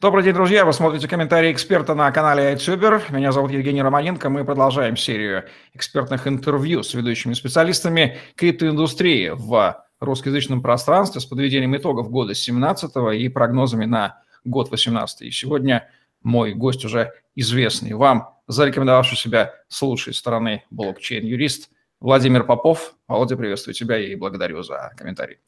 [0.00, 0.64] Добрый день, друзья.
[0.64, 3.02] Вы смотрите комментарии эксперта на канале iTuber.
[3.10, 4.30] Меня зовут Евгений Романенко.
[4.30, 12.10] Мы продолжаем серию экспертных интервью с ведущими специалистами криптоиндустрии в русскоязычном пространстве с подведением итогов
[12.10, 15.22] года 17 и прогнозами на год 18.
[15.22, 15.90] И сегодня
[16.22, 22.94] мой гость уже известный вам, зарекомендовавший себя с лучшей стороны блокчейн-юрист Владимир Попов.
[23.08, 25.38] Володя, приветствую тебя и благодарю за комментарий.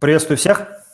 [0.00, 0.87] Приветствую всех.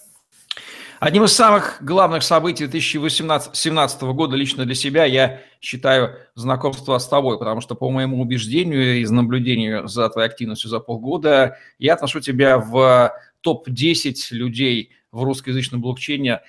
[1.01, 7.39] Одним из самых главных событий 2017 года лично для себя я считаю знакомство с тобой,
[7.39, 12.59] потому что, по моему убеждению, из наблюдения за твоей активностью за полгода, я отношу тебя
[12.59, 16.41] в топ-10 людей в русскоязычном блокчейне,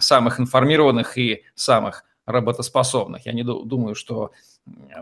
[0.00, 3.26] самых информированных и самых работоспособных.
[3.26, 4.32] Я не думаю, что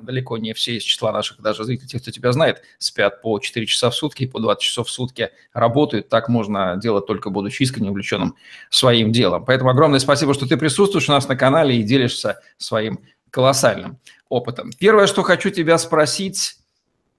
[0.02, 3.66] далеко не все из числа наших даже зрителей, тех, кто тебя знает, спят по 4
[3.66, 6.09] часа в сутки, по 20 часов в сутки работают.
[6.09, 8.34] Так можно делать только будучи искренне увлеченным
[8.70, 9.45] своим делом.
[9.45, 14.70] Поэтому огромное спасибо, что ты присутствуешь у нас на канале и делишься своим колоссальным опытом.
[14.78, 16.56] Первое, что хочу тебя спросить,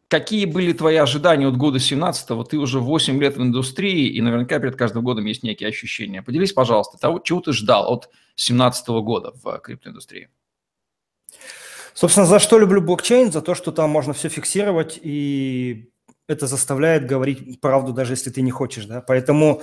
[0.10, 2.44] какие были твои ожидания от года 17-го?
[2.44, 6.22] Ты уже 8 лет в индустрии, и наверняка перед каждым годом есть некие ощущения.
[6.22, 10.30] Поделись, пожалуйста, того, чего ты ждал от 17 -го года в криптоиндустрии.
[11.94, 13.32] Собственно, за что люблю блокчейн?
[13.32, 15.90] За то, что там можно все фиксировать, и
[16.28, 18.86] это заставляет говорить правду, даже если ты не хочешь.
[18.86, 19.02] Да?
[19.02, 19.62] Поэтому,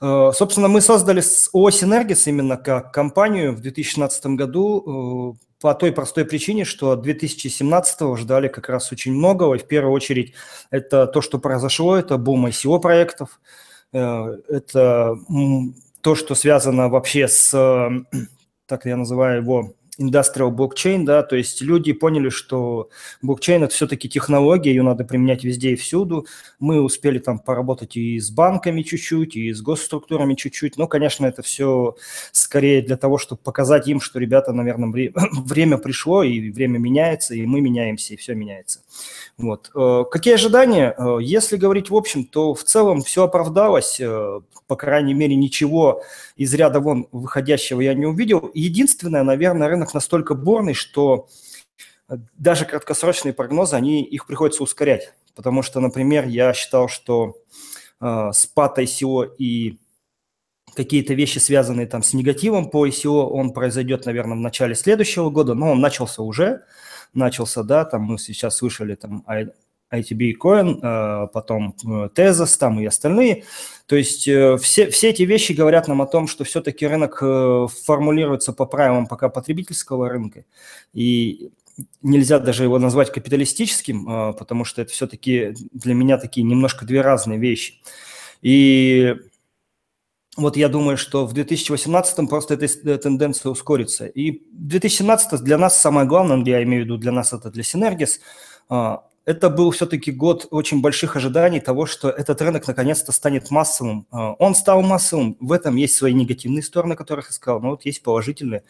[0.00, 5.92] э, собственно, мы создали ООО «Синергис» именно как компанию в 2016 году э, по той
[5.92, 9.54] простой причине, что 2017 ждали как раз очень многого.
[9.54, 10.32] И в первую очередь
[10.70, 13.40] это то, что произошло, это бум ICO проектов,
[13.92, 15.16] э, это
[16.00, 17.50] то, что связано вообще с,
[18.66, 22.88] так я называю его, industrial блокчейн, да, то есть люди поняли, что
[23.20, 26.26] блокчейн– это все-таки технология, ее надо применять везде и всюду.
[26.58, 31.42] Мы успели там поработать и с банками чуть-чуть, и с госструктурами чуть-чуть, но, конечно, это
[31.42, 31.96] все
[32.32, 34.88] скорее для того, чтобы показать им, что, ребята, наверное,
[35.32, 38.80] время пришло, и время меняется, и мы меняемся, и все меняется.
[39.36, 39.70] Вот.
[39.74, 40.94] Э, какие ожидания?
[40.96, 46.02] Э, если говорить в общем, то в целом все оправдалось, э, по крайней мере, ничего
[46.36, 48.50] из ряда вон выходящего я не увидел.
[48.54, 51.28] Единственное, наверное, рынок настолько бурный, что
[52.36, 55.14] даже краткосрочные прогнозы, они, их приходится ускорять.
[55.34, 57.36] Потому что, например, я считал, что
[58.00, 59.78] э, спад ICO и
[60.74, 65.54] какие-то вещи, связанные там с негативом по ICO, он произойдет, наверное, в начале следующего года,
[65.54, 66.64] но он начался уже,
[67.14, 69.24] начался, да, там мы сейчас слышали там
[69.92, 73.44] ITB Coin, э, потом э, Tezos там и остальные.
[73.86, 78.52] То есть э, все, все эти вещи говорят нам о том, что все-таки рынок формулируется
[78.52, 80.44] по правилам пока потребительского рынка.
[80.92, 81.50] И
[82.02, 87.38] нельзя даже его назвать капиталистическим, потому что это все-таки для меня такие немножко две разные
[87.38, 87.74] вещи.
[88.42, 89.14] И
[90.36, 94.06] вот я думаю, что в 2018 просто эта тенденция ускорится.
[94.06, 98.20] И 2017 для нас самое главное, я имею в виду для нас это для Synergis,
[99.28, 104.06] это был все-таки год очень больших ожиданий того, что этот рынок наконец-то станет массовым.
[104.10, 107.84] А, он стал массовым, в этом есть свои негативные стороны, которых я сказал, но вот
[107.84, 108.62] есть положительные,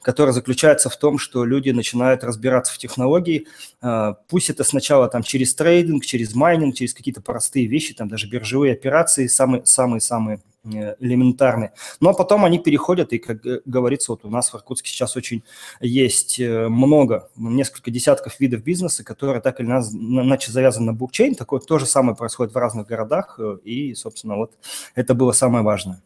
[0.00, 3.46] которые заключаются в том, что люди начинают разбираться в технологии,
[3.82, 8.26] а, пусть это сначала там через трейдинг, через майнинг, через какие-то простые вещи, там даже
[8.26, 11.72] биржевые операции, самые-самые-самые элементарные.
[12.00, 15.42] Но потом они переходят, и, как говорится, вот у нас в Иркутске сейчас очень
[15.80, 21.34] есть э, много, несколько десятков видов бизнеса, которые так или иначе завязаны на блокчейн.
[21.34, 24.52] Такое то же самое происходит в разных городах, э, и, собственно, вот
[24.94, 26.02] это было самое важное.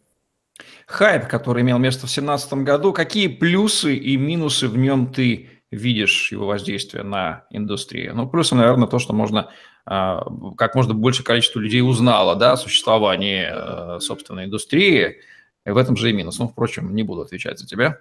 [0.87, 6.33] Хайп, который имел место в 2017 году, какие плюсы и минусы в нем ты видишь
[6.33, 8.15] его воздействие на индустрию?
[8.15, 9.51] Ну, плюсом, наверное, то, что можно
[9.85, 15.21] как можно больше количество людей узнало да, о существовании э, собственной индустрии.
[15.67, 16.39] И в этом же и минус.
[16.39, 17.99] Ну, впрочем, не буду отвечать за тебя.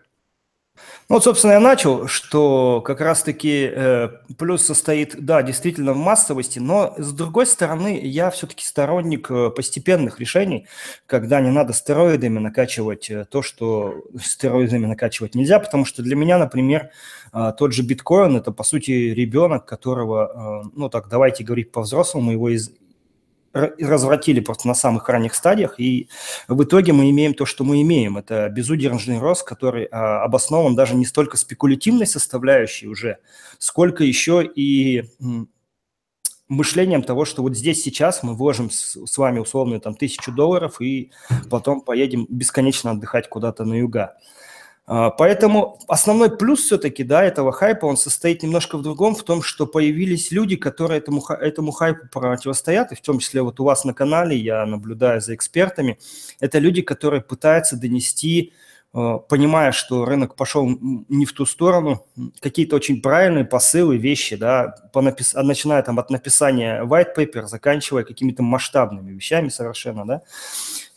[1.09, 6.59] Ну, вот, собственно, я начал, что как раз-таки э, плюс состоит, да, действительно в массовости,
[6.59, 10.68] но с другой стороны, я все-таки сторонник э, постепенных решений,
[11.07, 16.38] когда не надо стероидами накачивать э, то, что стероидами накачивать нельзя, потому что для меня,
[16.38, 16.92] например,
[17.33, 22.31] э, тот же биткоин– это, по сути, ребенок, которого, э, ну, так, давайте говорить по-взрослому,
[22.33, 22.71] его из,
[23.54, 26.10] развратили просто на самых ранних стадиях, и
[26.48, 28.18] в итоге мы имеем то, что мы имеем.
[28.18, 33.18] Это безудержный рост, который а, обоснован даже не столько спекулятивной составляющей уже,
[33.57, 35.06] сколько еще и
[36.50, 40.81] мышлением того, что вот здесь сейчас мы вложим с, с вами условно там тысячу долларов
[40.81, 41.12] и
[41.50, 44.18] потом поедем бесконечно отдыхать куда-то на юга.
[44.91, 49.44] А, поэтому основной плюс все-таки да, этого хайпа, он состоит немножко в другом, в том,
[49.44, 53.86] что появились люди, которые этому, этому хайпу противостоят, и в том числе вот у вас
[53.86, 56.00] на канале, я наблюдаю за экспертами,
[56.39, 58.53] это люди, которые пытаются донести
[58.91, 60.68] понимая, что рынок пошел
[61.09, 62.07] не в ту сторону,
[62.39, 65.36] какие-то очень правильные посылы, вещи, да, по напис...
[65.36, 70.21] начиная там от написания white paper, заканчивая какими-то масштабными вещами совершенно, да.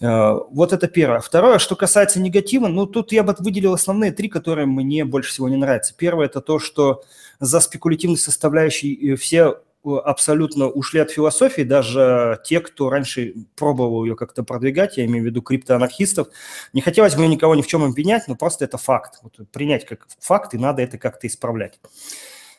[0.00, 1.20] Э, вот это первое.
[1.20, 5.50] Второе, что касается негатива, ну, тут я бы выделил основные три, которые мне больше всего
[5.50, 5.94] не нравятся.
[5.94, 7.02] Первое– это то, что
[7.40, 14.16] за спекулятивной составляющей э, все абсолютно ушли от философии, даже те, кто раньше пробовал ее
[14.16, 16.28] как-то продвигать, я имею в виду криптоанархистов.
[16.72, 19.20] Не хотелось бы никого ни в чем обвинять, но просто это факт.
[19.22, 21.80] Вот принять как факт, и надо это как-то исправлять.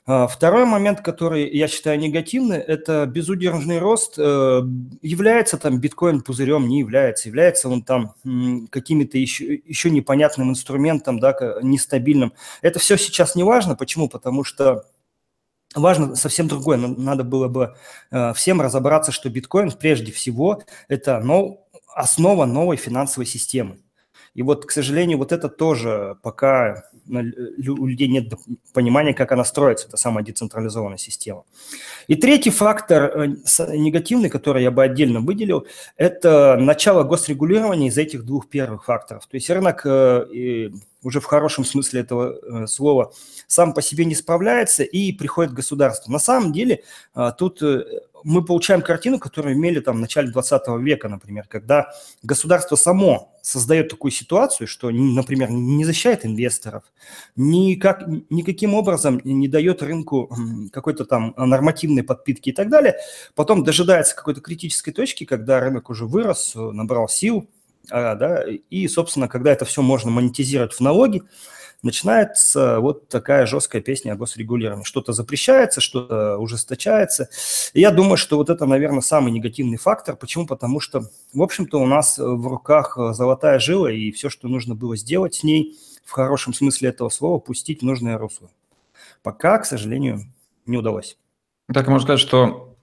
[0.05, 4.15] А, второй момент, который я считаю негативный, это безудержный рост.
[4.17, 4.61] Э,
[5.01, 7.29] является там биткоин пузырем, не является.
[7.29, 8.13] Является он там
[8.69, 12.33] какими-то еще, еще непонятным инструментом, да, нестабильным.
[12.61, 13.77] Это все сейчас не важно.
[13.77, 14.09] Почему?
[14.09, 14.83] Потому что
[15.75, 16.77] важно совсем другое.
[16.77, 17.75] Надо было бы
[18.11, 21.63] э, всем разобраться, что биткоин прежде всего это но,
[21.95, 23.79] основа новой финансовой системы.
[24.33, 28.33] И вот, к сожалению, вот это тоже пока у людей нет
[28.73, 31.43] понимания, как она строится, эта самая децентрализованная система.
[32.07, 33.27] И третий фактор э,
[33.75, 35.67] негативный, который я бы отдельно выделил,
[35.97, 39.27] это начало госрегулирования из этих двух первых факторов.
[39.27, 40.71] То есть рынок э,
[41.03, 43.13] уже в хорошем смысле этого слова
[43.47, 46.11] сам по себе не справляется и приходит государство.
[46.11, 46.83] На самом деле
[47.37, 47.61] тут
[48.23, 53.89] мы получаем картину, которую имели там в начале 20 века, например, когда государство само создает
[53.89, 56.83] такую ситуацию, что, например, не защищает инвесторов,
[57.35, 60.33] никак, никаким образом не дает рынку
[60.71, 62.95] какой-то там нормативной подпитки и так далее,
[63.35, 67.49] потом дожидается какой-то критической точки, когда рынок уже вырос, набрал сил,
[67.89, 71.23] да, и, собственно, когда это все можно монетизировать в налоги,
[71.81, 74.85] начинается вот такая жесткая песня о госрегулировании.
[74.85, 77.29] Что-то запрещается, что-то ужесточается.
[77.73, 80.15] И я думаю, что вот это, наверное, самый негативный фактор.
[80.15, 80.47] Почему?
[80.47, 81.03] Потому что,
[81.33, 85.43] в общем-то, у нас в руках золотая жила, и все, что нужно было сделать с
[85.43, 88.49] ней, в хорошем смысле этого слова, пустить в нужное русло.
[89.21, 90.21] Пока, к сожалению,
[90.65, 91.17] не удалось.
[91.73, 92.75] Так можно сказать, что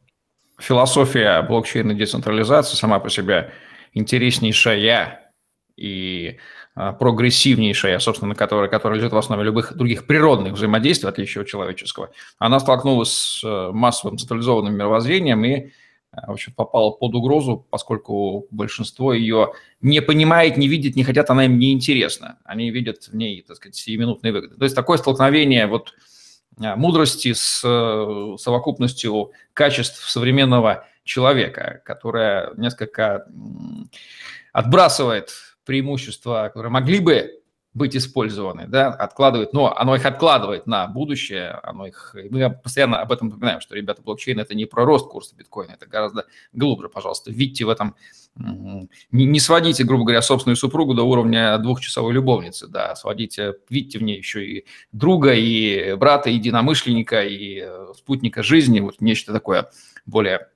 [0.58, 3.53] философия блокчейна децентрализации сама по себе
[3.93, 5.33] интереснейшая
[5.77, 6.39] и
[6.75, 11.49] а, прогрессивнейшая, собственно, которая, которая лежит в основе любых других природных взаимодействий, в отличие от
[11.49, 15.69] человеческого, она столкнулась с э, массовым централизованным мировоззрением и э,
[16.13, 21.47] в общем, попала под угрозу, поскольку большинство ее не понимает, не видит, не хотят, она
[21.47, 22.39] им не интересна.
[22.45, 24.57] Они видят в ней, так сказать, сиюминутные выгоды.
[24.57, 25.93] То есть такое столкновение вот
[26.63, 27.61] э, мудрости с
[28.39, 33.26] совокупностью качеств современного человека, которая несколько
[34.52, 35.31] отбрасывает
[35.64, 37.41] преимущества, которые могли бы
[37.73, 43.12] быть использованы, да, откладывает, но оно их откладывает на будущее, оно их, мы постоянно об
[43.12, 47.31] этом напоминаем, что, ребята, блокчейн– это не про рост курса биткоина, это гораздо глубже, пожалуйста,
[47.31, 47.94] видите в этом,
[49.12, 54.17] не, сводите, грубо говоря, собственную супругу до уровня двухчасовой любовницы, да, сводите, видите в ней
[54.17, 59.70] еще и друга, и брата, и единомышленника, и э, спутника жизни, вот нечто такое
[60.06, 60.49] более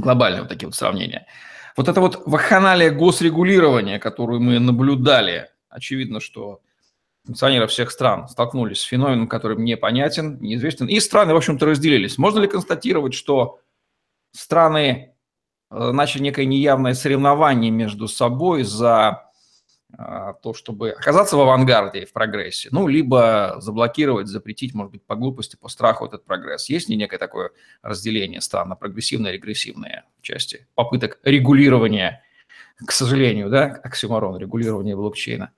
[0.00, 1.26] глобальное, вот такие вот сравнения.
[1.76, 6.60] Вот это вот вакханалия госрегулирования, которую мы наблюдали, очевидно, что
[7.24, 12.18] функционеры всех стран столкнулись с феноменом, который мне понятен, неизвестен, и страны, в общем-то, разделились.
[12.18, 13.60] Можно ли констатировать, что
[14.32, 15.14] страны
[15.70, 19.27] э, начали некое неявное соревнование между собой за
[19.96, 25.56] то, чтобы оказаться в авангарде, в прогрессе, ну, либо заблокировать, запретить, может быть, по глупости,
[25.56, 26.68] по страху этот прогресс.
[26.68, 32.22] Есть ли некое такое разделение стран на прогрессивное и регрессивное части попыток регулирования,
[32.76, 35.52] к сожалению, да, оксюмарон, регулирования блокчейна?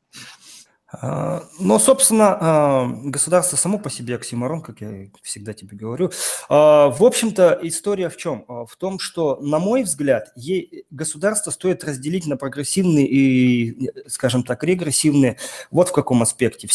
[0.92, 6.10] А, но, собственно, а, государство само по себе оксиморон, как я всегда тебе говорю.
[6.48, 8.44] А, в общем-то, история в чем?
[8.46, 10.32] В том, что, на мой взгляд,
[10.90, 15.36] государство стоит разделить на прогрессивные и, скажем так, регрессивные.
[15.70, 16.68] Вот в каком аспекте.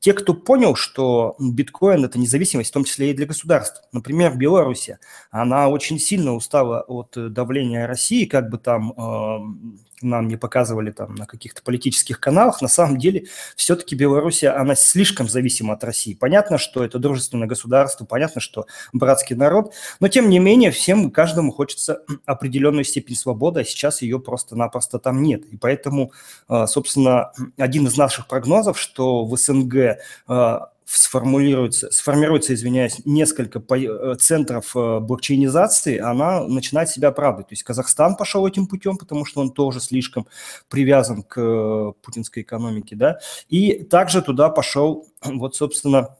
[0.00, 3.82] Те, кто понял, что биткоин– это независимость, в том числе и для государств.
[3.92, 4.90] Например, Беларусь,
[5.30, 11.26] она очень сильно устала от давления России, как бы там нам не показывали там на
[11.26, 16.14] каких-то политических каналах, на самом деле все-таки Беларусь, она слишком зависима от России.
[16.14, 21.52] Понятно, что это дружественное государство, понятно, что братский народ, но тем не менее всем, каждому
[21.52, 25.44] хочется определенную степень свободы, а сейчас ее просто-напросто там нет.
[25.46, 26.12] И поэтому,
[26.48, 34.14] а, собственно, один из наших прогнозов, что в СНГ а, сформулируется, сформируется, извиняюсь, несколько э,
[34.18, 37.48] центров э, блокчейнизации, она начинает себя оправдывать.
[37.48, 40.26] То есть Казахстан пошел этим путем, потому что он тоже слишком
[40.68, 46.16] привязан к э, путинской экономике, да, и также туда пошел, вот, собственно,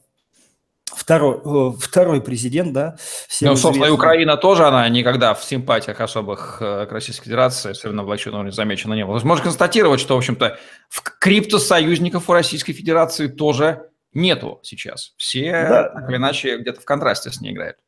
[0.85, 1.40] второй,
[1.78, 2.97] второй президент, да.
[3.40, 8.14] Ну, собственно, и Украина тоже, она никогда в симпатиях особых к Российской Федерации, особенно в
[8.45, 9.19] не замечена не было.
[9.25, 15.14] Можно констатировать, что, в общем-то, в криптосоюзников у Российской Федерации тоже нету сейчас.
[15.16, 15.88] Все, да.
[15.88, 17.78] так или иначе, где-то в контрасте с ней играют.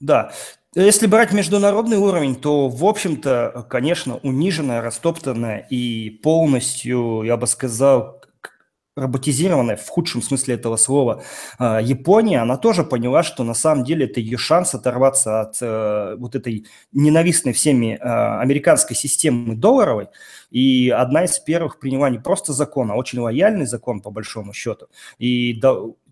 [0.00, 0.32] Да.
[0.74, 8.21] Если брать международный уровень, то, в общем-то, конечно, униженная, растоптанная и полностью, я бы сказал,
[8.96, 11.22] роботизированная в худшем смысле этого слова
[11.58, 16.16] а, Япония, она тоже поняла, что на самом деле это ее шанс оторваться от э,
[16.18, 20.08] вот этой ненавистной всеми э, американской системы долларовой.
[20.50, 24.88] И одна из первых приняла не просто закон, а очень лояльный закон по большому счету.
[25.18, 25.58] И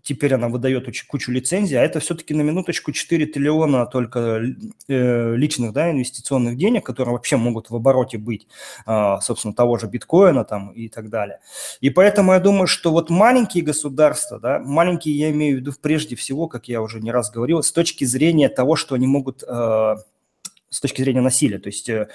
[0.03, 4.41] теперь она выдает очень кучу лицензий, а это все-таки на минуточку 4 триллиона только
[4.87, 8.47] э, личных да, инвестиционных денег, которые вообще могут в обороте быть,
[8.85, 11.39] э, собственно, того же биткоина там и так далее.
[11.79, 16.15] И поэтому я думаю, что вот маленькие государства, да, маленькие я имею в виду прежде
[16.15, 19.43] всего, как я уже не раз говорил, с точки зрения того, что они могут...
[20.71, 21.59] Э, с точки зрения насилия.
[21.59, 22.07] То есть, э,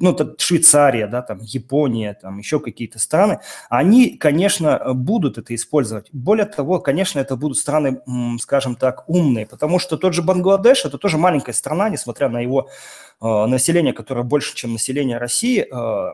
[0.00, 6.08] ну, это Швейцария, да, там, Япония, там, еще какие-то страны, они, конечно, будут это использовать.
[6.12, 8.00] Более того, конечно, это будут страны,
[8.40, 12.68] скажем так, умные, потому что тот же Бангладеш– это тоже маленькая страна, несмотря на его
[13.20, 16.12] э, население, которое больше, чем население России, э,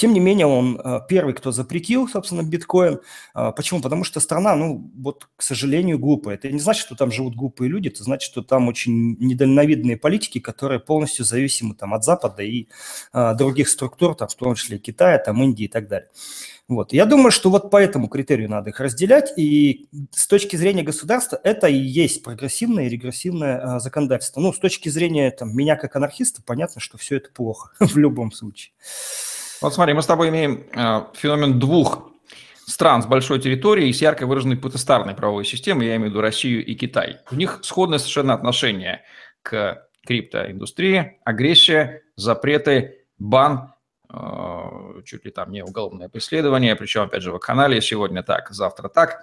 [0.00, 3.00] тем не менее, он э, первый, кто запретил, собственно, биткоин.
[3.34, 3.82] А, почему?
[3.82, 6.36] Потому что страна, ну, вот, к сожалению, глупая.
[6.36, 10.40] Это не значит, что там живут глупые люди, это значит, что там очень недальновидные политики,
[10.40, 12.68] которые полностью зависимы там, от Запада и
[13.12, 16.08] а, других структур, там, в том числе Китая, там, Индии и так далее.
[16.66, 16.94] Вот.
[16.94, 21.38] Я думаю, что вот по этому критерию надо их разделять, и с точки зрения государства
[21.44, 24.40] это и есть прогрессивное и регрессивное а, законодательство.
[24.40, 28.32] Ну, с точки зрения там, меня как анархиста, понятно, что все это плохо в любом
[28.32, 28.72] случае.
[29.60, 32.10] Вот смотри, мы с тобой имеем э, феномен двух
[32.66, 36.20] стран с большой территорией и с ярко выраженной потестарной правовой системой, я имею в виду
[36.22, 37.18] Россию и Китай.
[37.30, 39.02] У них сходное совершенно отношение
[39.42, 43.74] к криптоиндустрии, агрессия, запреты, бан,
[44.08, 48.88] э, чуть ли там не уголовное преследование, причем, опять же, в канале сегодня так, завтра
[48.88, 49.22] так.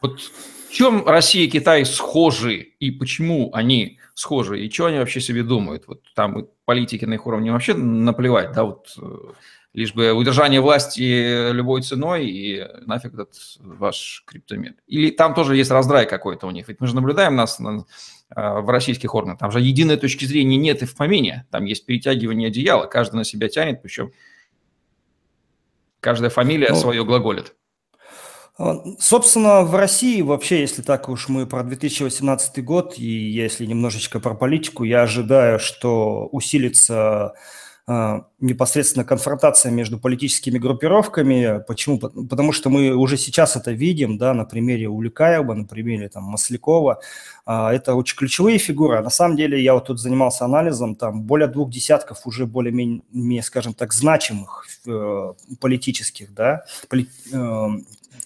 [0.00, 5.20] Вот в чем Россия и Китай схожи и почему они схожи, и что они вообще
[5.20, 5.84] себе думают?
[5.86, 9.32] Вот там политики на их уровне вообще наплевать, да, вот э,
[9.74, 14.76] лишь бы удержание власти любой ценой и нафиг этот ваш криптомет.
[14.86, 16.68] Или там тоже есть раздрай какой-то у них.
[16.68, 17.84] Ведь мы же наблюдаем нас на,
[18.34, 19.38] э, в российских органах.
[19.38, 21.46] Там же единой точки зрения нет и в помине.
[21.50, 24.10] Там есть перетягивание одеяла, каждый на себя тянет, причем
[26.00, 27.54] каждая фамилия ну, свое глаголит.
[28.56, 34.18] А, собственно, в России вообще, если так уж мы про 2018 год, и если немножечко
[34.18, 37.34] про политику, я ожидаю, что усилится
[38.40, 41.64] непосредственно конфронтация между политическими группировками.
[41.66, 41.98] Почему?
[41.98, 47.00] Потому что мы уже сейчас это видим, да, на примере Уликаева, на примере там, Маслякова.
[47.46, 49.00] А, это очень ключевые фигуры.
[49.00, 53.72] На самом деле я вот тут занимался анализом, там более двух десятков уже более-менее, скажем
[53.72, 57.68] так, значимых э, политических, да, поли, э,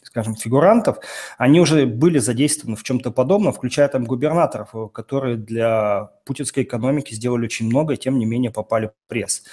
[0.02, 0.98] скажем, фигурантов,
[1.38, 7.14] они уже были задействованы в чем-то подобном, включая там губернаторов, э, которые для путинской экономики
[7.14, 9.44] сделали очень много и, тем не менее, попали в пресс.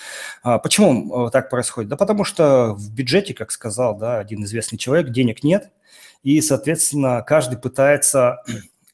[0.43, 1.89] А почему э, так происходит?
[1.89, 5.71] Да потому что в бюджете, как сказал да, один известный человек, денег нет,
[6.23, 8.43] и, соответственно, каждый пытается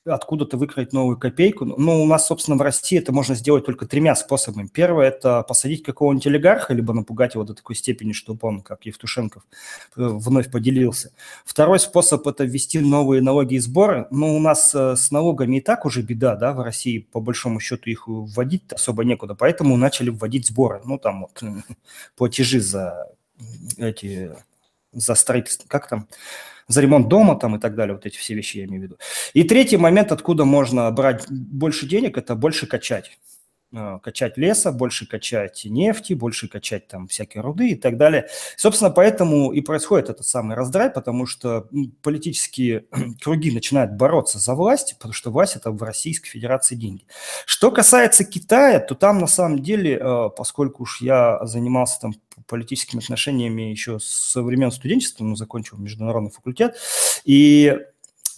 [0.06, 1.66] откуда-то выкроить новую копейку.
[1.66, 4.68] Ну, у нас, собственно, в России это можно сделать только тремя способами.
[4.68, 9.44] Первое– это посадить какого-нибудь олигарха, либо напугать его до такой степени, чтобы он, как Евтушенков,
[9.44, 9.48] э,
[9.96, 11.12] вновь поделился.
[11.44, 14.08] Второй способ– это ввести новые налоги и сборы.
[14.12, 17.60] Ну, у нас э, с налогами и так уже беда, да, в России, по большому
[17.60, 20.82] счету, их вводить особо некуда, поэтому начали вводить сборы.
[20.86, 21.42] Ну, там вот
[22.16, 23.10] платежи за
[23.78, 24.32] эти,
[24.92, 26.08] за строительство, как там,
[26.68, 28.98] за ремонт дома там и так далее, вот эти все вещи я имею в виду.
[29.34, 33.18] И третий момент, откуда можно брать больше денег, это больше качать
[34.02, 38.28] качать леса, больше качать нефти, больше качать там всякие руды и так далее.
[38.58, 41.68] Собственно, поэтому и происходит этот самый раздрай, потому что
[42.02, 42.86] политические
[43.22, 47.06] круги начинают бороться за власть, потому что власть– это в Российской Федерации деньги.
[47.46, 52.14] Что касается Китая, то там на самом деле, э, поскольку уж я занимался там
[52.48, 56.76] политическими отношениями еще со времен студенчества, ну, закончил международный факультет,
[57.24, 57.78] и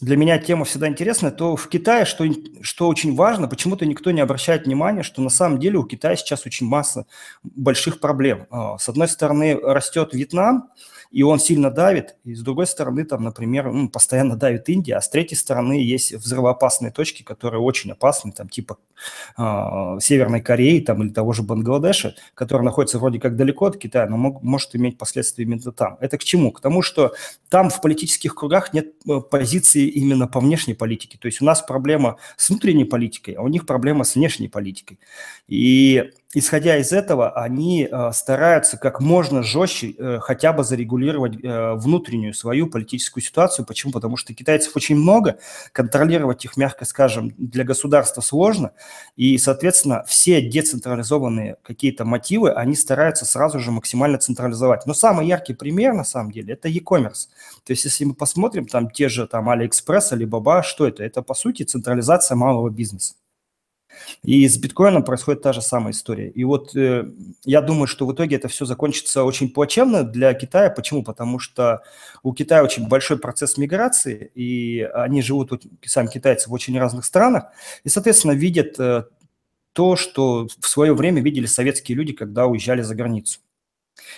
[0.02, 2.26] для меня тема всегда интересная, то в Китае, что,
[2.62, 6.46] что очень важно, почему-то никто не обращает внимания, что на самом деле у Китая сейчас
[6.46, 7.06] очень масса
[7.44, 8.48] больших проблем.
[8.50, 10.70] А, с одной стороны, растет Вьетнам,
[11.12, 15.02] и он сильно давит, и с другой стороны, там, например, ну, постоянно давит Индия, а
[15.02, 18.78] с третьей стороны есть взрывоопасные точки, которые очень опасны, там, типа
[19.38, 24.08] э, Северной Кореи там, или того же Бангладеша, который находится вроде как далеко от Китая,
[24.08, 25.98] но мог, может иметь последствия именно там.
[26.02, 26.52] Это к чему?
[26.52, 27.14] К тому, что
[27.50, 31.18] там в политических кругах нет э, позиции именно по внешней политике.
[31.18, 35.00] То есть у нас проблема с внутренней политикой, а у них проблема с внешней политикой.
[35.48, 41.74] И исходя из этого, они э, стараются как можно жестче э, хотя бы зарегулировать э,
[41.76, 43.66] внутреннюю свою политическую ситуацию.
[43.66, 43.94] Почему?
[43.94, 45.40] Потому что китайцев очень много,
[45.72, 48.74] контролировать их, мягко скажем, для государства сложно,
[49.16, 54.86] и, соответственно, все децентрализованные какие-то мотивы они стараются сразу же максимально централизовать.
[54.86, 57.30] Но самый яркий пример, на самом деле, это e-commerce.
[57.64, 61.04] То есть, если мы посмотрим, там те же там AliExpress, Alibaba, что это?
[61.04, 63.16] Это, по сути, централизация малого бизнеса.
[64.24, 66.30] И с биткоином происходит та же самая история.
[66.30, 67.10] И вот э,
[67.46, 70.70] я думаю, что в итоге это все закончится очень плачевно для Китая.
[70.70, 71.04] Почему?
[71.04, 71.82] Потому что
[72.24, 77.06] у Китая очень большой процесс миграции, и они живут, вот, сами китайцы, в очень разных
[77.06, 77.46] странах,
[77.84, 79.06] и, соответственно, видят э,
[79.74, 83.40] то, что в свое время видели советские люди, когда уезжали за границу.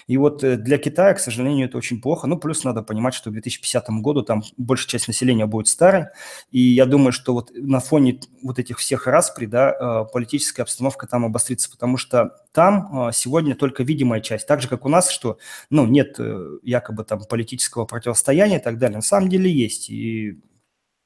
[0.08, 2.28] И вот э, для Китая, к сожалению, это очень плохо.
[2.28, 6.08] Ну, плюс надо понимать, что к 2050 году там большая часть населения будет старой.
[6.52, 11.08] И я думаю, что вот на фоне вот этих всех распри, да, э, политическая обстановка
[11.08, 14.48] там обострится, потому что там э, сегодня только видимая часть.
[14.48, 15.38] Так же, как у нас, что,
[15.70, 16.18] ну, нет
[16.64, 18.98] якобы там политического противостояния и так далее.
[18.98, 19.90] На самом деле есть.
[19.90, 20.40] И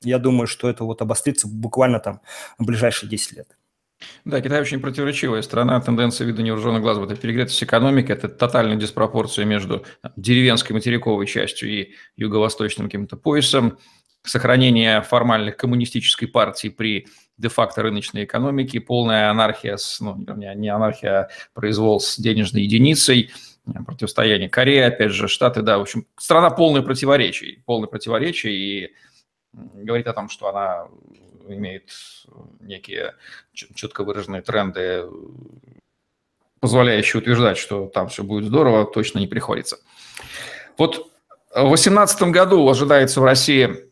[0.01, 2.22] я думаю, что это вот обострится буквально там
[2.58, 3.58] в ближайшие 10 лет.
[4.25, 8.75] Да, Китай очень противоречивая страна, тенденция вида невооруженных глаз, вот эта перегретость экономики, это тотальная
[8.75, 13.77] диспропорция между деревенской материковой частью и юго-восточным каким-то поясом,
[14.24, 17.07] сохранение формальных коммунистической партии при
[17.38, 23.31] де-факто рыночной экономике, полная анархия, с, ну, не анархия, а произвол с денежной единицей,
[23.86, 28.93] противостояние Кореи, опять же, Штаты, да, в общем, страна полная противоречий, полная противоречий, и
[29.53, 30.88] говорит о том, что она
[31.48, 31.92] имеет
[32.60, 33.16] некие
[33.54, 35.06] четко выраженные тренды,
[36.60, 39.78] позволяющие утверждать, что там все будет здорово, точно не приходится.
[40.78, 41.12] Вот
[41.52, 43.92] в 2018 году ожидается в России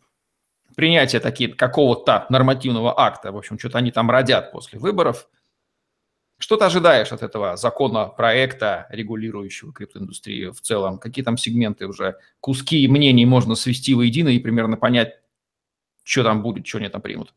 [0.76, 3.32] принятие такие, какого-то нормативного акта.
[3.32, 5.28] В общем, что-то они там родят после выборов.
[6.40, 10.98] Что ты ожидаешь от этого закона, проекта, регулирующего криптоиндустрию в целом?
[10.98, 15.21] Какие там сегменты уже, куски мнений можно свести воедино и примерно понять,
[16.04, 17.34] что там будет, что они там примут?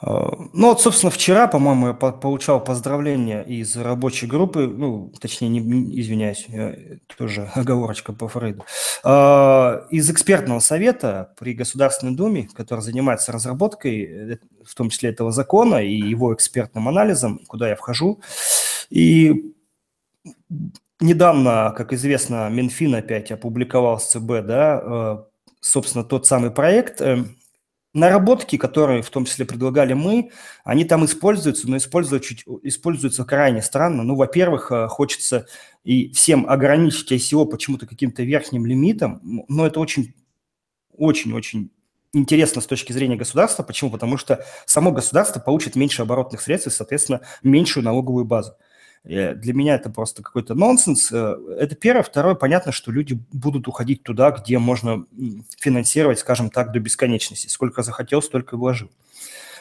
[0.00, 6.00] А, ну вот, собственно, вчера, по-моему, я получал поздравления из рабочей группы, ну, точнее, не,
[6.00, 6.46] извиняюсь,
[7.16, 8.64] тоже оговорочка по Фрейду,
[9.04, 15.30] а, из экспертного совета при Государственной Думе, который занимается разработкой, э, в том числе этого
[15.30, 18.20] закона и его экспертным анализом, куда я вхожу.
[18.90, 19.54] И
[21.00, 25.18] недавно, как известно, Минфин опять опубликовал с ЦБ, да, э,
[25.60, 27.24] собственно, тот самый проект, э,
[27.94, 30.30] Наработки, которые в том числе предлагали мы,
[30.64, 34.02] они там используются, но используются, чуть, используются крайне странно.
[34.02, 35.46] Ну, во-первых, э, хочется
[35.84, 40.14] и всем ограничить ICO почему-то каким-то верхним лимитом, но это очень,
[40.96, 41.70] очень-очень
[42.14, 43.62] интересно с точки зрения государства.
[43.62, 43.90] Почему?
[43.90, 48.54] Потому что само государство получит меньше оборотных средств и, соответственно, меньшую налоговую базу.
[49.04, 51.10] Э, для меня это просто какой-то нонсенс.
[51.12, 52.02] Э, это первое.
[52.02, 55.06] Второе, понятно, что люди будут уходить туда, где можно
[55.58, 57.48] финансировать, скажем так, до бесконечности.
[57.48, 58.90] Сколько захотел, столько и вложил.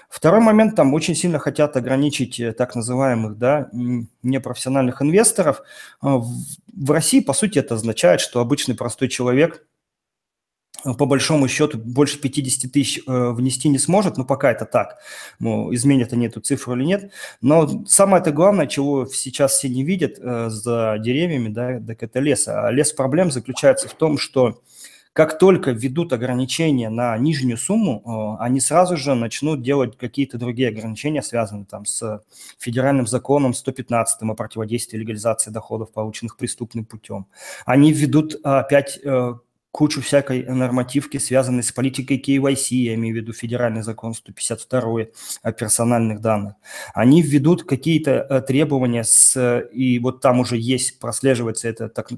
[0.10, 3.70] Второй момент, там очень сильно хотят ограничить э, так называемых да,
[4.24, 5.64] непрофессиональных инвесторов.
[6.02, 9.66] В России, по сути, это означает, что обычный простой человек
[10.84, 14.98] по большому счету больше 50 тысяч э, внести не сможет, но пока это так.
[15.40, 17.12] Ну, изменят они эту цифру или нет.
[17.42, 22.20] Но самое это главное, чего сейчас все не видят э, за деревьями, да, так это
[22.20, 22.48] лес.
[22.48, 24.62] А лес проблем заключается в том, что
[25.14, 30.70] как только введут ограничения на нижнюю сумму, э, они сразу же начнут делать какие-то другие
[30.70, 32.24] ограничения, связанные там с
[32.58, 37.28] федеральным законом 115 о противодействии легализации доходов, полученных преступным путем.
[37.66, 39.00] Они введут опять
[39.72, 45.08] кучу всякой нормативки, связанной с политикой KYC, я имею в виду федеральный закон 152
[45.42, 46.56] о персональных данных.
[46.94, 52.12] Они введут какие-то э, требования, с, и вот там уже есть, прослеживается это так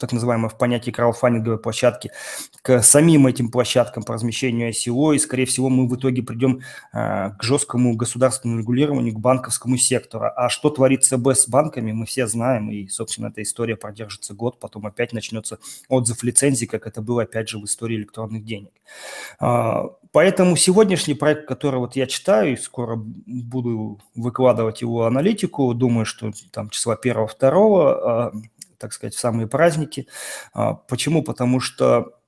[0.00, 2.10] так называемое в понятии краудфандинговой площадки,
[2.62, 6.60] к самим этим площадкам по размещению ICO, и, скорее всего, мы в итоге придем
[6.92, 10.30] э, к жесткому государственному регулированию, к банковскому сектору.
[10.34, 14.58] А что творится ЦБ с банками, мы все знаем, и, собственно, эта история продержится год,
[14.58, 15.58] потом опять начнется
[15.88, 18.72] отзыв лицензии, как это было, опять же, в истории электронных денег.
[19.38, 19.82] Э,
[20.12, 26.32] поэтому сегодняшний проект, который вот я читаю, и скоро буду выкладывать его аналитику, думаю, что
[26.52, 28.32] там числа первого-второго,
[28.80, 30.08] так сказать, в самые праздники.
[30.52, 31.22] А, почему?
[31.22, 32.19] Потому что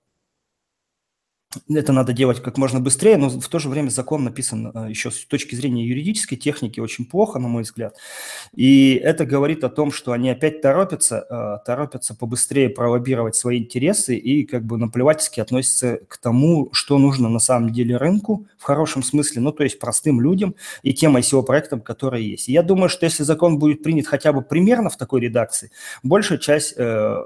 [1.68, 5.10] это надо делать как можно быстрее, но в то же время закон написан э, еще
[5.10, 7.96] с точки зрения юридической техники очень плохо, на мой взгляд.
[8.54, 14.16] И это говорит о том, что они опять торопятся, э, торопятся побыстрее пролоббировать свои интересы
[14.16, 19.02] и как бы наплевательски относятся к тому, что нужно на самом деле рынку в хорошем
[19.02, 22.48] смысле, ну то есть простым людям и тем ICO-проектам, которые есть.
[22.48, 25.70] И я думаю, что если закон будет принят хотя бы примерно в такой редакции,
[26.02, 27.22] большая часть э,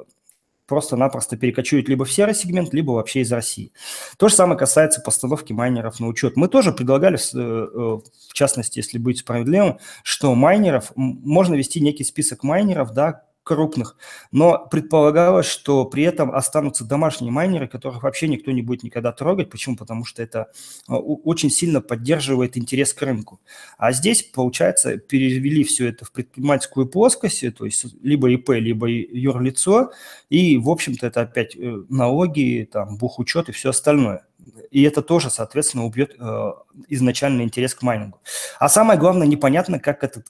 [0.66, 3.72] просто-напросто перекочуют либо в серый сегмент, либо вообще из России.
[4.16, 6.36] То же самое касается постановки майнеров на учет.
[6.36, 12.04] Мы тоже предлагали, э, э, в частности, если быть справедливым, что майнеров, можно вести некий
[12.04, 13.96] список майнеров, да, крупных,
[14.32, 19.50] но предполагалось, что при этом останутся домашние майнеры, которых вообще никто не будет никогда трогать.
[19.50, 19.76] Почему?
[19.76, 20.48] Потому что это
[20.88, 23.40] а, очень сильно поддерживает интерес к рынку.
[23.78, 29.92] А здесь, получается, перевели все это в предпринимательскую плоскость, то есть либо ИП, либо юрлицо,
[30.28, 34.26] и, в общем-то, это опять э, налоги, там, бухучет и все остальное
[34.70, 36.52] и это тоже, соответственно, убьет э,
[36.88, 38.20] изначальный интерес к майнингу.
[38.58, 40.22] А самое главное, непонятно, как это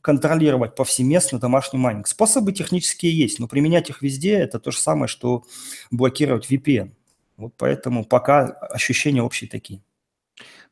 [0.00, 2.06] контролировать повсеместно домашний майнинг.
[2.06, 5.44] Способы технические есть, но применять их везде– это то же самое, что
[5.90, 6.92] блокировать VPN.
[7.36, 9.82] Вот поэтому пока ощущения общие такие.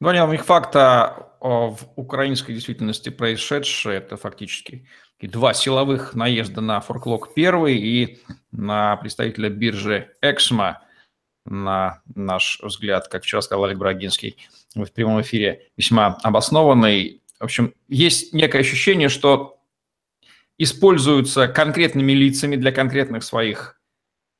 [0.00, 4.86] Два неявных факта в украинской действительности происшедшие– это фактически
[5.20, 10.82] два силовых наезда на форклог первый и на представителя биржи Эксмо–
[11.44, 14.36] на наш взгляд, как вчера сказал Олег Брагинский
[14.74, 17.22] в прямом эфире, весьма обоснованный.
[17.38, 19.58] В общем, есть некое ощущение, что
[20.58, 23.80] используются конкретными лицами для конкретных своих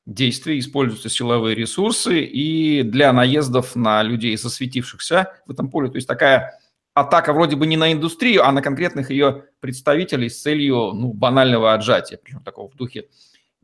[0.05, 5.89] действий, используются силовые ресурсы и для наездов на людей, засветившихся в этом поле.
[5.89, 6.59] То есть такая
[6.93, 11.73] атака вроде бы не на индустрию, а на конкретных ее представителей с целью ну, банального
[11.73, 13.07] отжатия, причем такого в духе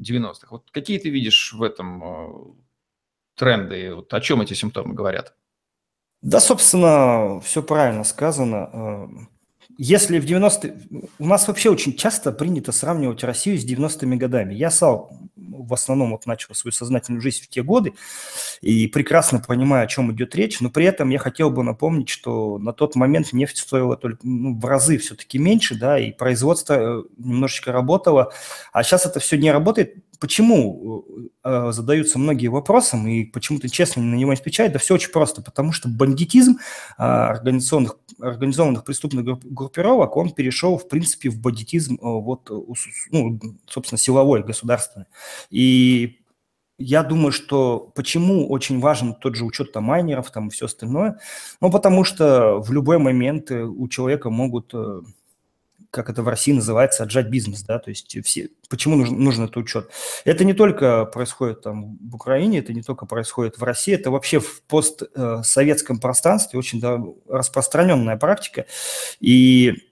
[0.01, 0.47] 90-х.
[0.49, 2.29] Вот какие ты видишь в этом э,
[3.39, 3.95] тренды?
[3.95, 5.33] Вот о чем эти симптомы говорят?
[6.21, 9.09] Да, собственно, все правильно сказано.
[9.79, 10.75] Э, если в 90-е...
[11.19, 14.53] У нас вообще очень часто принято сравнивать Россию с 90-ми годами.
[14.53, 17.93] Я сам в основном вот начал свою сознательную жизнь в те годы
[18.61, 22.57] и прекрасно понимаю, о чем идет речь, но при этом я хотел бы напомнить, что
[22.57, 27.03] на тот момент нефть стоила только ну, в разы все-таки меньше, да, и производство э,
[27.17, 28.31] немножечко работало,
[28.71, 31.05] а сейчас это все не работает почему
[31.43, 34.73] э, задаются многие вопросы, и почему ты честно на него отвечает?
[34.73, 36.57] Да все очень просто, потому что бандитизм
[36.97, 39.23] э, организационных, организованных преступных
[39.69, 42.49] группировок, он перешел, в принципе, в бандитизм, э, вот,
[43.11, 45.05] ну, собственно, силовой, государственный.
[45.49, 46.19] И
[46.77, 51.19] я думаю, что почему очень важен тот же учет там, майнеров там, все остальное,
[51.61, 55.01] ну, потому что в любой момент э, у человека могут э,
[55.91, 59.57] как это в России называется, отжать бизнес, да, то есть все, почему нужен, нужен этот
[59.57, 59.89] учет?
[60.23, 64.39] Это не только происходит там в Украине, это не только происходит в России, это вообще
[64.39, 68.65] в постсоветском пространстве очень да, распространенная практика,
[69.19, 69.89] и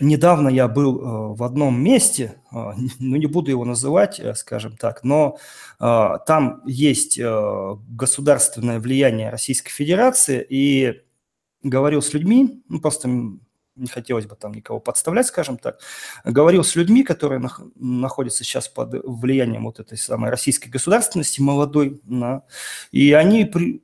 [0.00, 2.54] недавно я был э, в одном месте, э,
[2.98, 5.38] ну не буду его называть, э, скажем так, но
[5.78, 11.02] там есть государственное влияние Российской Федерации, и
[11.64, 13.08] говорил с людьми, ну просто
[13.76, 15.80] не хотелось бы там никого подставлять, скажем так,
[16.24, 22.00] говорил с людьми, которые нах- находятся сейчас под влиянием вот этой самой российской государственности молодой,
[22.04, 22.42] да,
[22.90, 23.82] и они при,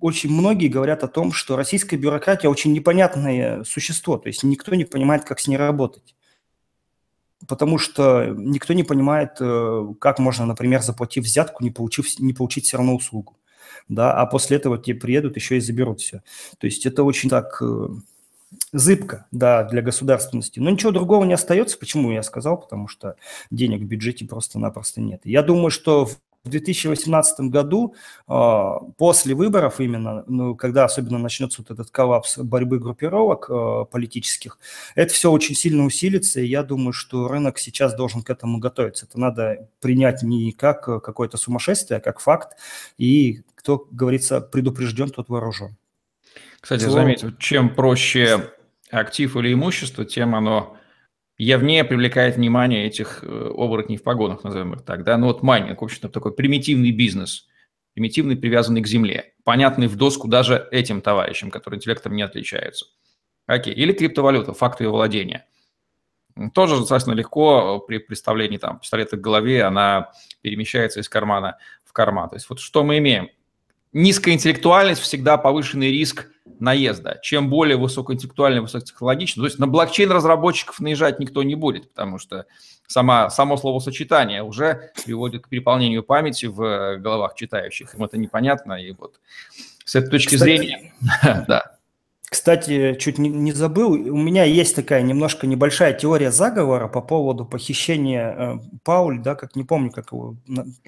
[0.00, 4.84] очень многие говорят о том, что российская бюрократия очень непонятное существо, то есть никто не
[4.84, 6.14] понимает, как с ней работать.
[7.46, 12.64] Потому что никто не понимает, э, как можно, например, заплатив взятку, не, получив, не получить
[12.64, 13.36] все равно услугу.
[13.88, 16.22] Да, а после этого тебе приедут, еще и заберут все.
[16.58, 17.88] То есть это очень так э,
[18.78, 20.60] зыбко, да, для государственности.
[20.60, 21.78] Но ничего другого не остается.
[21.78, 22.60] Почему я сказал?
[22.60, 23.16] Потому что
[23.50, 25.22] денег в бюджете просто-напросто нет.
[25.24, 27.94] Я думаю, что в 2018 году,
[28.28, 34.58] а, после выборов именно, ну, когда особенно начнется вот этот коллапс борьбы группировок а, политических,
[34.94, 39.06] это все очень сильно усилится, и я думаю, что рынок сейчас должен к этому готовиться.
[39.06, 42.56] Это надо принять не как какое-то сумасшествие, а как факт,
[42.96, 45.76] и кто, говорится, предупрежден, тот вооружен.
[46.60, 48.52] Кстати, заметил, чем проще
[48.90, 50.76] актив или имущество, тем оно
[51.38, 55.04] явнее привлекает внимание этих э, оборотней в погонах, назовем их так.
[55.04, 55.16] Да?
[55.16, 57.46] Ну вот майнинг, в общем-то, такой примитивный бизнес,
[57.94, 62.86] примитивный, привязанный к земле, понятный в доску даже этим товарищам, которые интеллектом не отличаются.
[63.46, 63.74] Окей.
[63.74, 65.46] Или криптовалюта, факт ее владения.
[66.52, 70.10] Тоже достаточно легко при представлении там пистолета к голове, она
[70.42, 72.28] перемещается из кармана в карман.
[72.28, 73.30] То есть вот что мы имеем?
[73.96, 76.28] Низкая интеллектуальность всегда повышенный риск
[76.60, 77.18] наезда.
[77.22, 82.46] Чем более высокоинтеллектуальный, высокотехнологичный, то есть на блокчейн разработчиков наезжать никто не будет, потому что
[82.86, 87.94] сама, само словосочетание уже приводит к переполнению памяти в головах читающих.
[87.94, 89.18] Им это непонятно, и вот
[89.84, 90.92] с этой точки Кстати, зрения,
[91.48, 91.72] да.
[92.28, 97.46] Кстати, чуть не, не забыл, у меня есть такая немножко небольшая теория заговора по поводу
[97.46, 100.36] похищения э, Пауль, да, как не помню, как его...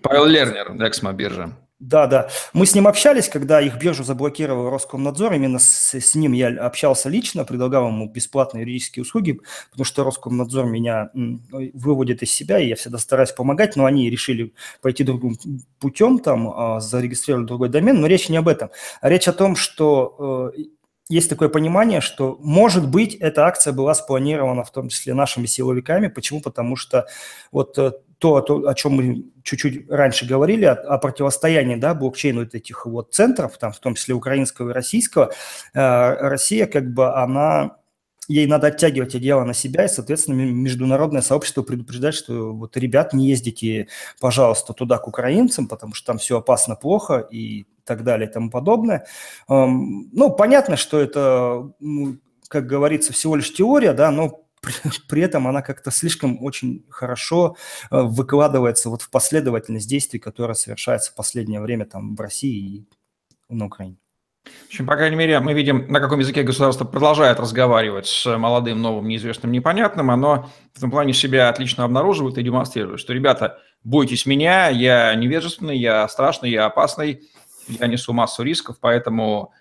[0.03, 1.57] Павел Лернер, Эксмо биржа.
[1.81, 2.29] Да, да.
[2.53, 5.35] Мы с ним общались, когда их биржу заблокировал Роскомнадзор.
[5.35, 10.67] Именно с, с ним я общался лично, предлагал ему бесплатные юридические услуги, потому что Роскомнадзор
[10.67, 15.39] меня выводит из себя, и я всегда стараюсь помогать, но они решили пойти другим
[15.79, 18.71] путем, там, а, зарегистрировали другой домен, но речь не об этом.
[19.01, 20.63] Речь о том, что э,
[21.09, 26.09] есть такое понимание, что, может быть, эта акция была спланирована в том числе нашими силовиками.
[26.09, 26.41] Почему?
[26.41, 27.07] Потому что
[27.53, 32.41] вот э, то, то о чем мы чуть-чуть раньше говорили, о, о противостоянии да, блокчейну
[32.41, 35.33] вот этих вот центров, там, в том числе украинского и российского,
[35.75, 37.79] э, Россия как бы она
[38.29, 43.29] ей надо оттягивать одеяло на себя, и, соответственно, международное сообщество предупреждает, что вот, ребят, не
[43.29, 43.89] ездите,
[44.21, 48.51] пожалуйста, туда к украинцам, потому что там все опасно, плохо и так далее и тому
[48.51, 49.07] подобное.
[49.49, 51.73] Эм, ну, понятно, что это,
[52.49, 54.45] как говорится, всего лишь теория, да, но
[55.09, 57.57] при, этом она как-то слишком очень хорошо
[57.91, 62.87] э, выкладывается вот в последовательность действий, которая совершается в последнее время там в России
[63.49, 63.97] и на Украине.
[64.45, 68.81] В общем, по крайней мере, мы видим, на каком языке государство продолжает разговаривать с молодым,
[68.81, 70.11] новым, неизвестным, непонятным.
[70.11, 75.79] Оно в этом плане себя отлично обнаруживает и демонстрирует, что, ребята, бойтесь меня, я невежественный,
[75.79, 77.29] я страшный, я опасный,
[77.69, 79.53] я несу массу рисков, поэтому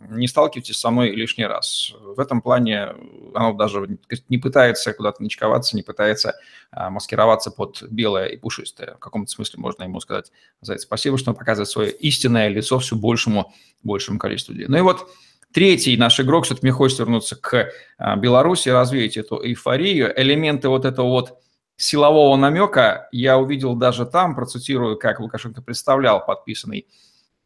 [0.00, 1.92] не сталкивайтесь со мной лишний раз.
[2.00, 2.94] В этом плане
[3.34, 6.34] оно даже не пытается куда-то ночковаться, не пытается
[6.70, 8.94] а, маскироваться под белое и пушистое.
[8.94, 12.96] В каком-то смысле можно ему сказать за спасибо, что он показывает свое истинное лицо все
[12.96, 14.68] большему, большему количеству людей.
[14.68, 15.08] Ну и вот
[15.52, 20.12] третий наш игрок, что-то мне хочется вернуться к а, Беларуси, развеять эту эйфорию.
[20.18, 21.38] Элементы вот этого вот
[21.76, 26.86] силового намека я увидел даже там, процитирую, как Лукашенко представлял подписанный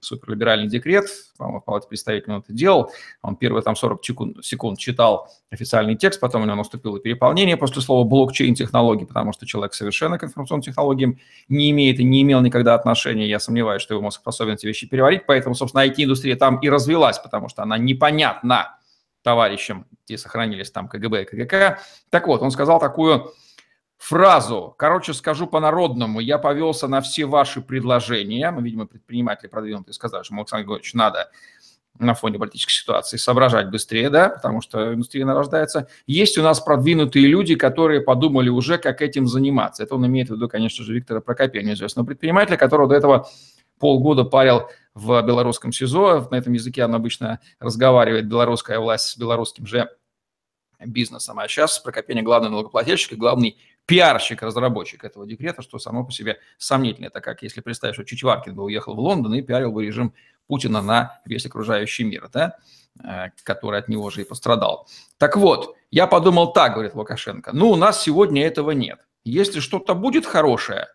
[0.01, 1.07] суперлиберальный декрет,
[1.37, 2.91] по-моему, в Палате представителей он это делал,
[3.23, 4.01] он первые там 40
[4.43, 9.75] секунд, читал официальный текст, потом у него наступило переполнение после слова блокчейн-технологии, потому что человек
[9.75, 14.03] совершенно к информационным технологиям не имеет и не имел никогда отношения, я сомневаюсь, что его
[14.03, 18.79] мозг способен эти вещи переварить, поэтому, собственно, IT-индустрия там и развелась, потому что она непонятна
[19.23, 21.81] товарищам, где сохранились там КГБ и КГК.
[22.09, 23.33] Так вот, он сказал такую
[23.99, 24.75] фразу.
[24.79, 26.21] Короче, скажу по-народному.
[26.21, 28.51] Я повелся на все ваши предложения.
[28.51, 31.31] Ну, видимо, предприниматели продвинутые сказали, что Александр Григорьевич надо
[31.99, 35.89] на фоне политической ситуации соображать быстрее, да, потому что индустрия нарождается.
[36.07, 39.83] Есть у нас продвинутые люди, которые подумали уже, как этим заниматься.
[39.83, 43.29] Это он имеет в виду, конечно же, Виктора Прокопия, неизвестного предпринимателя, которого до этого
[43.81, 46.29] полгода парил в белорусском СИЗО.
[46.31, 49.89] На этом языке он обычно разговаривает, белорусская власть с белорусским же
[50.85, 51.39] бизнесом.
[51.39, 56.39] А сейчас Прокопение главный налогоплательщик и главный пиарщик, разработчик этого декрета, что само по себе
[56.59, 57.07] сомнительно.
[57.07, 60.13] Это как если представить, что Чичваркин бы уехал в Лондон и пиарил бы режим
[60.47, 62.59] Путина на весь окружающий мир, да,
[63.03, 64.87] э, который от него же и пострадал.
[65.17, 69.01] Так вот, я подумал так, говорит Лукашенко, ну, у нас сегодня этого нет.
[69.25, 70.89] Если что-то будет хорошее,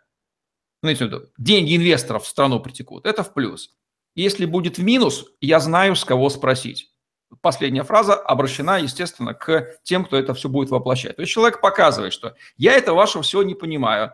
[0.84, 0.92] ну,
[1.40, 3.76] деньги инвесторов в страну притекут, это в плюс.
[4.14, 6.93] Если будет в минус, я знаю, с кого спросить
[7.42, 11.16] последняя фраза обращена, естественно, к тем, кто это все будет воплощать.
[11.16, 14.14] То есть человек показывает, что я это вашего всего не понимаю.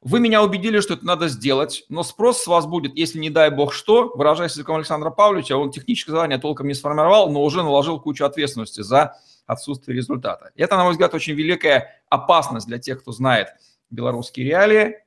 [0.00, 3.50] Вы меня убедили, что это надо сделать, но спрос с вас будет, если не дай
[3.50, 8.00] бог что, выражаясь языком Александра Павловича, он техническое задание толком не сформировал, но уже наложил
[8.00, 9.16] кучу ответственности за
[9.46, 10.52] отсутствие результата.
[10.54, 13.48] Это, на мой взгляд, очень великая опасность для тех, кто знает
[13.90, 14.98] белорусские реалии,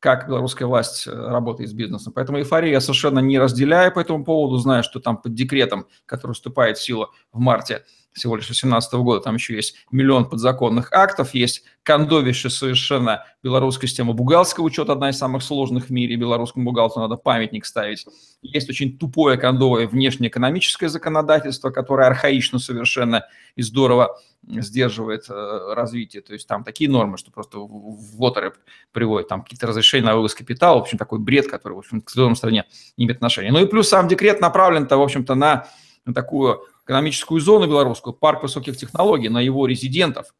[0.00, 2.12] как белорусская власть э, работает с бизнесом.
[2.14, 6.32] Поэтому эйфорию я совершенно не разделяю по этому поводу, знаю, что там под декретом, который
[6.32, 11.34] вступает в силу в марте всего лишь 2018 года, там еще есть миллион подзаконных актов,
[11.34, 17.02] есть кондовище совершенно белорусская система бухгалтерского учета, одна из самых сложных в мире, белорусскому бухгалтеру
[17.02, 18.06] надо памятник ставить.
[18.42, 26.22] Есть очень тупое кондовое внешнеэкономическое законодательство, которое архаично совершенно и здорово сдерживает э, развитие.
[26.22, 28.54] То есть там такие нормы, что просто в лотеры
[28.92, 32.10] приводят, там какие-то разрешения на вывоз капитала, в общем, такой бред, который, в общем, к
[32.10, 32.64] зеленой стране
[32.96, 33.52] не имеет отношения.
[33.52, 35.66] Ну и плюс сам декрет направлен-то, в общем-то, на,
[36.06, 40.34] на такую экономическую зону белорусскую, парк высоких технологий, на его резидентов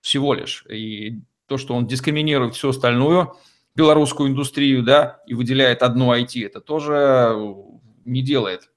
[0.00, 0.66] всего лишь.
[0.68, 3.36] И то, что он дискриминирует всю остальную
[3.76, 7.38] белорусскую индустрию, да, и выделяет одну IT, это тоже
[8.04, 8.68] не делает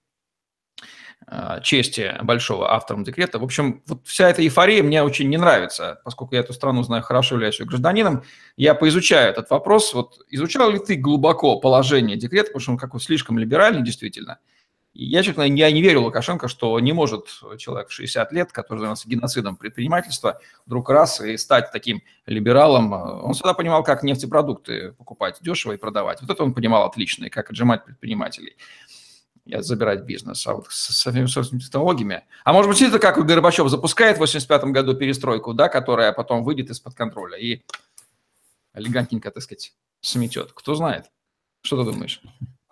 [1.26, 3.40] э, чести большого автором декрета.
[3.40, 7.02] В общем, вот вся эта эйфория мне очень не нравится, поскольку я эту страну знаю
[7.02, 8.22] хорошо, являюсь ее гражданином.
[8.56, 9.96] Я поизучаю этот вопрос.
[9.96, 14.38] Вот изучал ли ты глубоко положение декрета, потому что он как-то слишком либеральный действительно–
[14.98, 17.28] я, честно, я не верю Лукашенко, что не может
[17.58, 22.94] человек в 60 лет, который занимался геноцидом предпринимательства, вдруг раз и стать таким либералом.
[22.94, 26.22] Он всегда понимал, как нефтепродукты покупать дешево и продавать.
[26.22, 28.56] Вот это он понимал отлично, и как отжимать предпринимателей
[29.46, 30.46] и забирать бизнес.
[30.48, 32.24] А вот с, с этими технологиями...
[32.44, 36.70] А может быть, это как Горбачев запускает в 85 году перестройку, да, которая потом выйдет
[36.70, 37.64] из-под контроля и
[38.74, 40.52] элегантненько, так сказать, сметет.
[40.54, 41.06] Кто знает?
[41.62, 42.22] Что ты думаешь?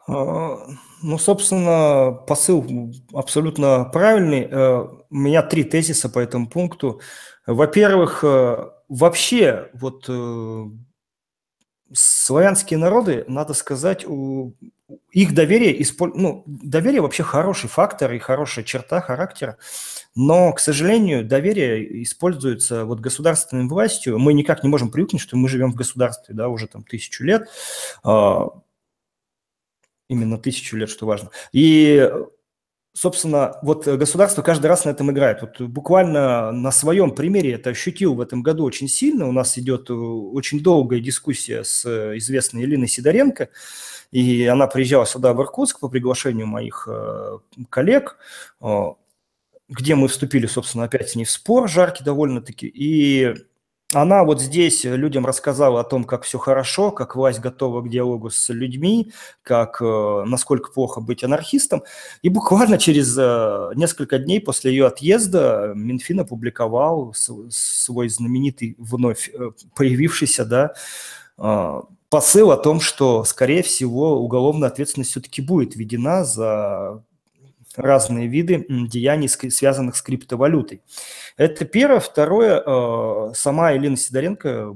[0.08, 0.68] А,
[1.02, 4.48] ну, собственно, посыл абсолютно правильный.
[4.50, 7.02] Э, у меня три тезиса по этому пункту.
[7.46, 10.64] Во-первых, э, вообще вот э,
[11.94, 14.06] славянские народы, надо сказать,
[15.12, 19.58] их доверие, ну, доверие вообще хороший фактор и хорошая черта характера,
[20.16, 24.20] но, к сожалению, доверие используется вот государственной властью.
[24.20, 27.48] Мы никак не можем привыкнуть, что мы живем в государстве, да, уже там тысячу лет.
[30.10, 31.30] Именно тысячу лет, что важно.
[31.54, 32.12] И,
[32.94, 35.42] собственно, вот государство каждый раз на этом играет.
[35.42, 39.28] Вот буквально на своем примере это ощутил в этом году очень сильно.
[39.28, 43.50] У нас идет э, очень долгая дискуссия с э, известной Элиной Сидоренко,
[44.12, 47.38] и она приезжала сюда, в Иркутск, по приглашению моих э,
[47.70, 48.18] коллег,
[49.70, 53.34] где мы вступили, собственно, опять с ней в спор, жаркий довольно-таки, и
[53.96, 58.30] она вот здесь людям рассказала о том, как все хорошо, как власть готова к диалогу
[58.30, 61.84] с людьми, как э, насколько плохо быть анархистом.
[62.22, 69.52] И буквально через э, несколько дней после ее отъезда Минфин опубликовал свой знаменитый вновь э,
[69.76, 70.74] появившийся да,
[72.10, 77.02] посыл о том, что, скорее всего, уголовная ответственность все-таки будет введена за
[77.76, 80.82] разные виды деяний, связанных с криптовалютой.
[81.38, 82.00] Это первое.
[82.00, 84.76] Второе, э, сама Елена Сидоренко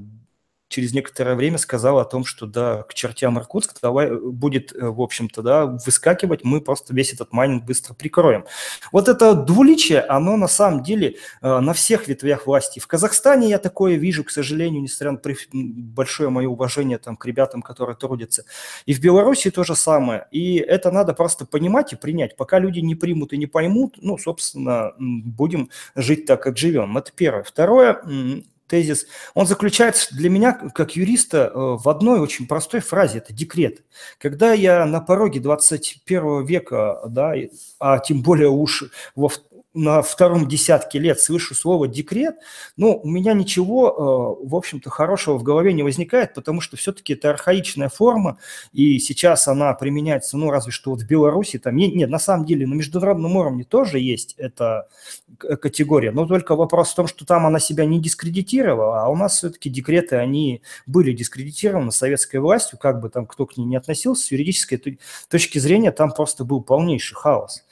[0.68, 4.88] через некоторое время сказала о том, что да, к чертям Иркутск давай, э, будет, э,
[4.88, 8.46] в общем-то, да, выскакивать, мы просто весь этот майнинг быстро прикроем.
[8.92, 12.80] Вот это двуличие, оно на самом деле э, на всех ветвях власти.
[12.80, 15.20] В Казахстане я такое вижу, к сожалению, несмотря на
[15.54, 18.44] большое мое уважение там, к ребятам, которые трудятся.
[18.86, 20.28] И в Беларуси то же самое.
[20.32, 22.36] И это надо просто понимать и принять.
[22.36, 26.98] Пока люди не примут и не поймут, ну, собственно, будем жить так, как живем.
[26.98, 27.44] Это первое.
[27.44, 28.02] Второе,
[28.68, 33.84] тезис, он заключается для меня, как юриста, э, в одной очень простой фразе, это декрет.
[34.20, 37.34] Когда я на пороге 21 века, да,
[37.80, 39.32] а тем более уж во,
[39.78, 42.36] на втором десятке лет слышу слово «декрет»,
[42.78, 47.14] ну, у меня ничего, э, в общем-то, хорошего в голове не возникает, потому что все-таки
[47.14, 48.40] это архаичная форма,
[48.74, 52.66] и сейчас она применяется, ну, разве что вот в Беларуси, там, нет, на самом деле
[52.66, 54.88] на международном уровне тоже есть эта
[55.38, 59.38] категория, но только вопрос в том, что там она себя не дискредитировала, а у нас
[59.38, 64.26] все-таки декреты, они были дискредитированы советской властью, как бы там кто к ней не относился,
[64.26, 67.64] с юридической точки зрения там просто был полнейший хаос.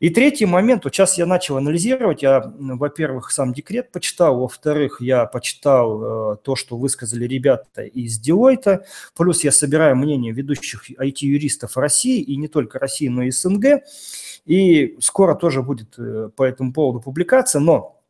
[0.00, 5.26] И третий момент, вот сейчас я начал анализировать, я, во-первых, сам декрет почитал, во-вторых, я
[5.26, 8.84] почитал э, то, что высказали ребята из Deloitte,
[9.16, 13.82] плюс я собираю мнение ведущих IT-юристов России, и не только России, но и СНГ,
[14.46, 18.00] и скоро тоже будет э, по этому поводу публикация, но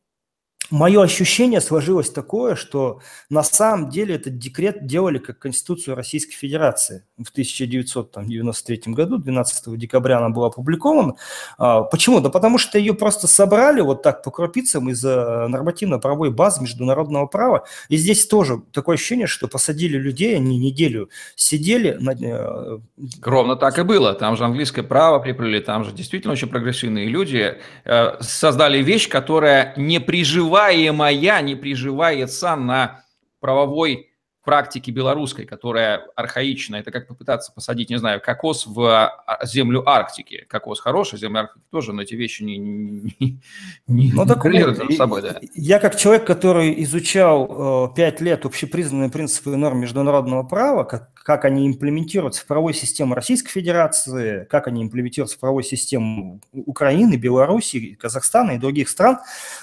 [0.70, 7.04] мое ощущение сложилось такое, что на самом деле этот декрет делали как Конституцию Российской Федерации
[7.18, 11.14] в 1993 году, 12 декабря она была опубликована.
[11.58, 12.20] А, почему?
[12.20, 17.64] Да потому что ее просто собрали вот так по крупицам из нормативно-правовой базы международного права.
[17.88, 21.96] И здесь тоже такое ощущение, что посадили людей, они неделю сидели.
[22.00, 22.12] На...
[22.12, 22.78] Э,
[23.22, 24.14] Ровно так и было.
[24.14, 27.58] Там же английское право приплели, там же действительно очень прогрессивные люди.
[27.84, 33.04] Э, создали вещь, которая не приживает приживаемая не приживается на
[33.40, 34.07] правовой
[34.48, 36.76] практике белорусской, которая архаична.
[36.76, 40.46] Это как попытаться посадить, не знаю, кокос в а, землю Арктики.
[40.48, 43.42] Кокос хороший, земля Арктики тоже, но эти вещи не, не,
[43.86, 45.20] не ну, так, между собой.
[45.20, 45.38] Да.
[45.52, 51.12] Я как человек, который изучал э, пять лет общепризнанные принципы и нормы международного права, как,
[51.12, 57.16] как они имплементируются в правовой системе Российской Федерации, как они имплементируются в правовой системе Украины,
[57.16, 59.18] Белоруссии, Казахстана и других стран,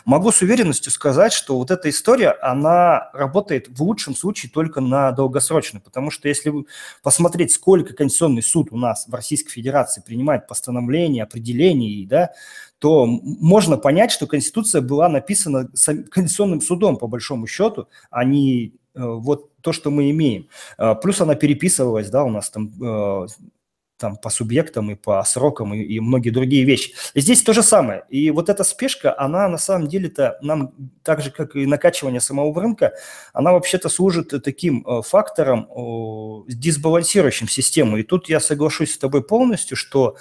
[0.05, 5.11] могу с уверенностью сказать, что вот эта история, она работает в лучшем случае только на
[5.11, 6.53] долгосрочно, потому что если
[7.03, 12.31] посмотреть, сколько Конституционный суд у нас в Российской Федерации принимает постановления, определений, да,
[12.79, 18.71] то можно понять, что Конституция была написана Конституционным судом, по большому счету, а не э,
[18.93, 20.47] вот то, что мы имеем.
[20.77, 23.27] Э, плюс она переписывалась, да, у нас там э,
[23.97, 26.93] там по субъектам и по срокам и, и многие другие вещи.
[27.15, 28.03] Здесь то же самое.
[28.09, 32.59] И вот эта спешка, она на самом деле-то нам, так же как и накачивание самого
[32.61, 32.93] рынка,
[33.33, 35.67] она вообще-то служит таким э, фактором,
[36.47, 37.97] дисбалансирующим систему.
[37.97, 40.17] И тут я соглашусь с тобой полностью, что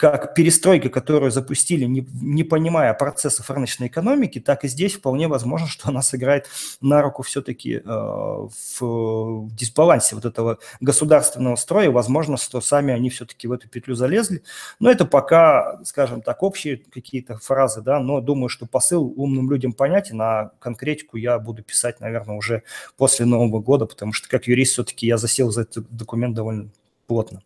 [0.00, 5.68] как перестройка, которую запустили, не, не понимая процессов рыночной экономики, так и здесь вполне возможно,
[5.68, 6.46] что она сыграет
[6.80, 11.90] на руку все-таки э, в, в дисбалансе вот этого государственного строя.
[11.90, 14.42] Возможно, что сами они все-таки в эту петлю залезли.
[14.78, 19.74] Но это пока, скажем так, общие какие-то фразы, да, но думаю, что посыл умным людям
[19.74, 22.62] понятен, а конкретику я буду писать, наверное, уже
[22.96, 26.70] после Нового года, потому что как юрист все-таки я засел за этот документ довольно
[27.06, 27.42] плотно.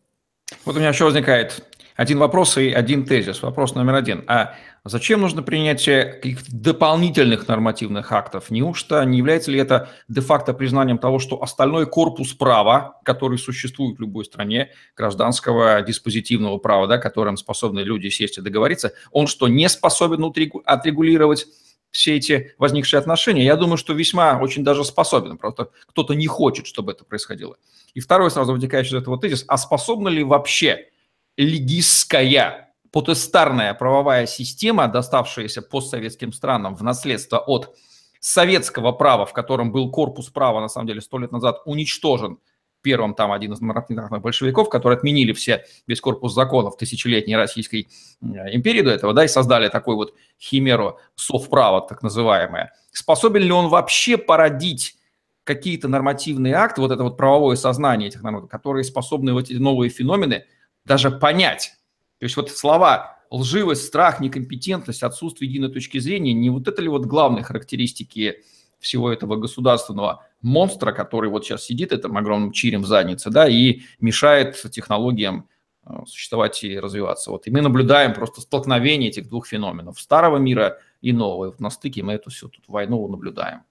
[0.64, 1.64] Вот у меня еще возникает
[1.96, 3.42] один вопрос и один тезис.
[3.42, 4.24] Вопрос номер один.
[4.26, 8.50] А зачем нужно принятие каких-то дополнительных нормативных актов?
[8.50, 14.00] Неужто не является ли это де-факто признанием того, что остальной корпус права, который существует в
[14.00, 19.68] любой стране, гражданского диспозитивного права, да, которым способны люди сесть и договориться, он что, не
[19.68, 20.24] способен
[20.64, 21.46] отрегулировать
[21.92, 26.66] все эти возникшие отношения, я думаю, что весьма очень даже способен, просто кто-то не хочет,
[26.66, 27.56] чтобы это происходило.
[27.94, 30.88] И второй сразу вытекающий из этого тезис, а способна ли вообще
[31.36, 37.74] легистская потестарная правовая система, доставшаяся постсоветским странам в наследство от
[38.20, 42.38] советского права, в котором был корпус права, на самом деле, сто лет назад уничтожен
[42.82, 47.88] первым там один из нравственных большевиков, которые отменили все, весь корпус законов тысячелетней Российской
[48.22, 52.72] империи до этого, да, и создали такой вот химеру совправа, так называемое.
[52.92, 54.96] Способен ли он вообще породить
[55.44, 59.90] какие-то нормативные акты, вот это вот правовое сознание этих народов, которые способны вот эти новые
[59.90, 60.44] феномены
[60.84, 61.72] даже понять.
[62.18, 66.88] То есть вот слова лживость, страх, некомпетентность, отсутствие единой точки зрения, не вот это ли
[66.88, 68.42] вот главные характеристики
[68.78, 73.80] всего этого государственного монстра, который вот сейчас сидит этим огромным чирем в заднице, да, и
[73.98, 75.48] мешает технологиям
[75.86, 77.30] э, существовать и развиваться.
[77.30, 77.46] Вот.
[77.46, 81.46] И мы наблюдаем просто столкновение этих двух феноменов, старого мира и нового.
[81.46, 83.62] И вот на стыке мы эту всю тут войну наблюдаем.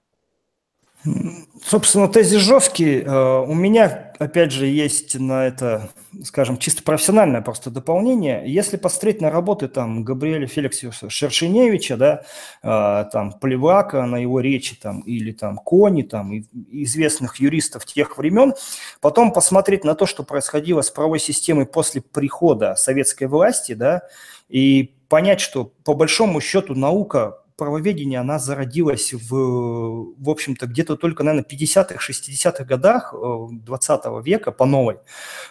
[1.62, 3.02] Собственно, тезис жесткий.
[3.02, 5.90] Э, у меня, опять же, есть на это,
[6.22, 8.42] скажем, чисто профессиональное просто дополнение.
[8.46, 12.22] Если посмотреть на работы там Габриэля Феликсиуса Шершеневича, да,
[12.62, 16.32] э, там Плевака на его речи, там, или там Кони, там,
[16.70, 18.54] известных юристов тех времен,
[19.00, 24.02] потом посмотреть на то, что происходило с правовой системой после прихода советской власти, да,
[24.48, 31.22] и понять, что по большому счету наука правоведение, она зародилась в, в общем-то, где-то только,
[31.22, 34.98] наверное, 50-х, 60-х годах 20 э, века по новой.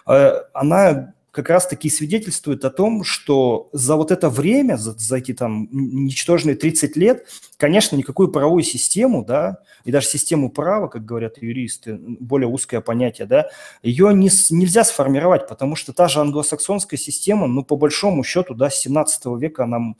[0.07, 5.33] Э, она как раз-таки свидетельствует о том, что за вот это время, за, за эти
[5.33, 7.25] там ничтожные 30 лет,
[7.57, 13.25] конечно, никакую правовую систему, да, и даже систему права, как говорят юристы, более узкое понятие,
[13.25, 13.49] да,
[13.81, 18.69] ее не, нельзя сформировать, потому что та же англосаксонская система, ну, по большому счету, да,
[18.69, 19.95] с 17 века она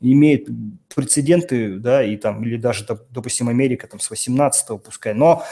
[0.00, 0.48] имеет
[0.94, 5.44] прецеденты, да, и там, или даже, допустим, Америка там с 18 пускай, но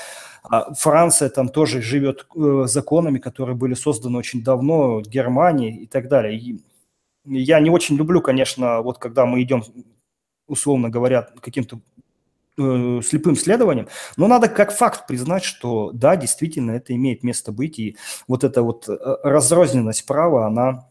[0.44, 6.08] а Франция там тоже живет э, законами, которые были созданы очень давно, Германия и так
[6.08, 6.38] далее.
[6.38, 6.60] И
[7.24, 9.64] я не очень люблю, конечно, вот когда мы идем,
[10.46, 11.80] условно говоря, каким-то
[12.58, 13.88] э, слепым следованием,
[14.18, 17.96] но надо как факт признать, что да, действительно это имеет место быть, и
[18.28, 20.90] вот эта вот э, разрозненность права, она,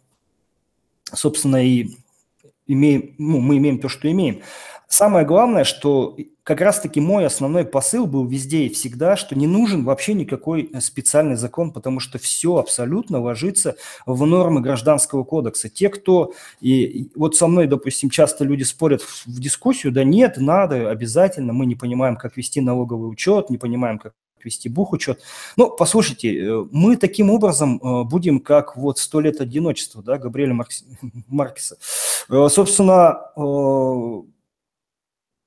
[1.13, 1.97] собственно, и
[2.67, 4.41] имеем, ну, мы имеем то, что имеем.
[4.87, 9.85] Самое главное, что как раз-таки мой основной посыл был везде и всегда, что не нужен
[9.85, 15.69] вообще никакой э, специальный закон, потому что все абсолютно ложится в нормы гражданского кодекса.
[15.69, 20.35] Те, кто, и вот со мной, допустим, часто люди спорят в, в дискуссию, да нет,
[20.37, 24.13] надо, обязательно, мы не понимаем, как вести налоговый учет, не понимаем, как
[24.45, 25.21] вести бухучет.
[25.57, 30.53] Ну, послушайте, э, мы таким образом э, будем, как вот «Сто лет одиночества», да, Габриэля
[30.53, 30.83] Маркс...
[31.27, 31.77] Маркеса.
[32.29, 33.17] Собственно,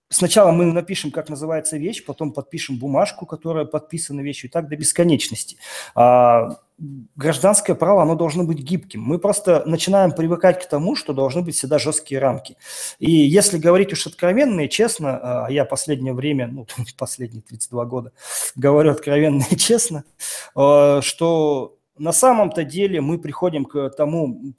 [0.08, 4.76] Сначала мы напишем, как называется вещь, потом подпишем бумажку, которая подписана вещью, и так до
[4.76, 5.56] бесконечности.
[5.96, 9.00] А, гражданское право, оно должно быть гибким.
[9.00, 12.56] Мы просто начинаем привыкать к тому, что должны быть всегда жесткие рамки.
[12.98, 16.66] И если говорить уж откровенно и честно, а я последнее время, ну,
[16.98, 18.12] последние 32 года
[18.56, 20.04] говорю откровенно и честно,
[20.54, 24.52] а, что на самом-то деле мы приходим к тому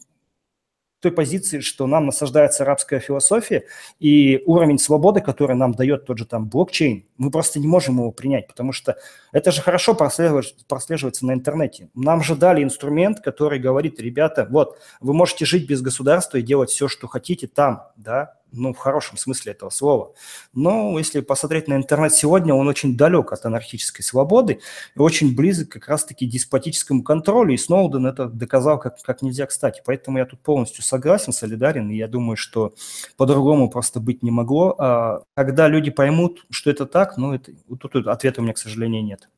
[1.00, 3.66] той позиции, что нам насаждается арабская философия,
[4.00, 8.12] и уровень свободы, который нам дает тот же там блокчейн, мы просто не можем его
[8.12, 8.98] принять, потому что
[9.32, 11.90] это же хорошо прослеживается на интернете.
[11.94, 16.70] Нам же дали инструмент, который говорит, ребята, вот, вы можете жить без государства и делать
[16.70, 20.14] все, что хотите там, да, ну, в хорошем смысле этого слова.
[20.54, 24.60] Но если посмотреть на интернет сегодня, он очень далек от анархической свободы
[24.96, 29.82] и очень близок как раз-таки деспотическому контролю, и Сноуден это доказал как, как нельзя кстати.
[29.86, 32.74] Поэтому я тут полностью согласен, солидарен, и я думаю, что
[33.18, 34.76] по-другому просто быть не могло.
[34.78, 39.04] А когда люди поймут, что это так, ну, это, тут ответа у меня, к сожалению,
[39.04, 39.30] нет.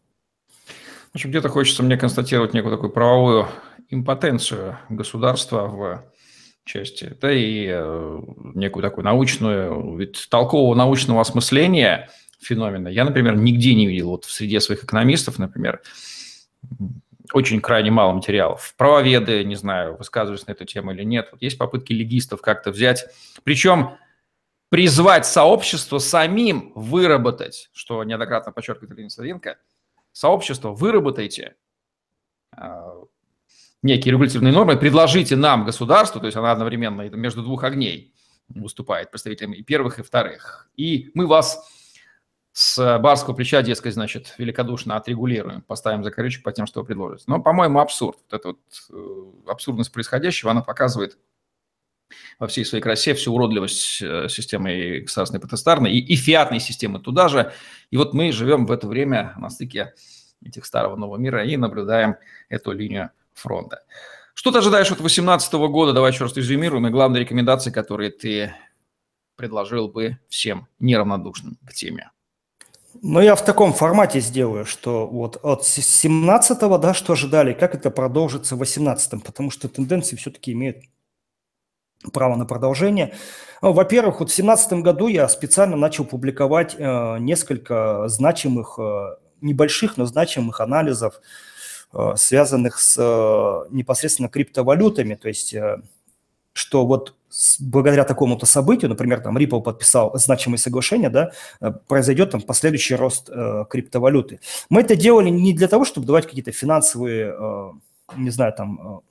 [1.14, 3.48] В где-то хочется мне констатировать некую такую правовую
[3.90, 6.04] импотенцию государства в
[6.70, 8.22] части, да и э,
[8.54, 12.10] некую такую научную, ведь толкового научного осмысления
[12.40, 14.12] феномена я, например, нигде не видел.
[14.12, 15.82] Вот в среде своих экономистов, например,
[17.34, 18.74] очень крайне мало материалов.
[18.78, 21.30] Правоведы, не знаю, высказываются на эту тему или нет.
[21.32, 23.06] Вот есть попытки легистов как-то взять,
[23.44, 23.98] причем
[24.70, 29.58] призвать сообщество самим выработать, что неоднократно подчеркивает Елена Савенко,
[30.12, 31.56] сообщество, выработайте
[32.56, 32.94] а,
[33.82, 38.14] некие регулятивные нормы, предложите нам, государству, то есть она одновременно между двух огней
[38.50, 40.70] выступает представителями и первых, и вторых.
[40.76, 41.70] И мы вас
[42.52, 47.26] с барского плеча, дескать, значит, великодушно отрегулируем, поставим закорючек по тем, что вы предложите.
[47.28, 48.18] Но, по-моему, абсурд.
[48.30, 48.60] Вот эта вот
[48.92, 51.18] э, абсурдность происходящего, она показывает
[52.40, 57.28] во всей своей красе всю уродливость э, системы государственной протестарной и, и фиатной системы туда
[57.28, 57.54] же.
[57.92, 59.94] И вот мы живем в это время на стыке
[60.44, 62.16] этих старого нового мира и наблюдаем
[62.50, 63.84] эту линию фронта.
[64.40, 65.92] Что ты ожидаешь от 2018 года?
[65.92, 66.88] Давай еще раз резюмируем.
[66.88, 68.54] И главные рекомендации, которые ты
[69.36, 72.12] предложил бы всем неравнодушным к теме.
[73.02, 77.92] Ну, я в таком формате сделаю, что вот от 17-го, да, что ожидали, как это
[77.92, 80.78] продолжится в 18-м, потому что тенденции все-таки имеют
[82.14, 83.14] право на продолжение.
[83.62, 89.98] Ну, во-первых, вот в 2017 году я специально начал публиковать э, несколько значимых, э, небольших,
[89.98, 91.49] но значимых анализов Э,
[92.16, 95.82] связанных с э, непосредственно криптовалютами, то есть э,
[96.54, 97.16] что вот
[97.60, 101.32] благодаря такому-то событию, например, там Ripple подписал значимое соглашение, да,
[101.88, 104.40] произойдет там последующий рост э, криптовалюты.
[104.70, 107.72] Мы это делали не для того, чтобы давать какие-то финансовые, э,
[108.18, 109.02] не знаю, там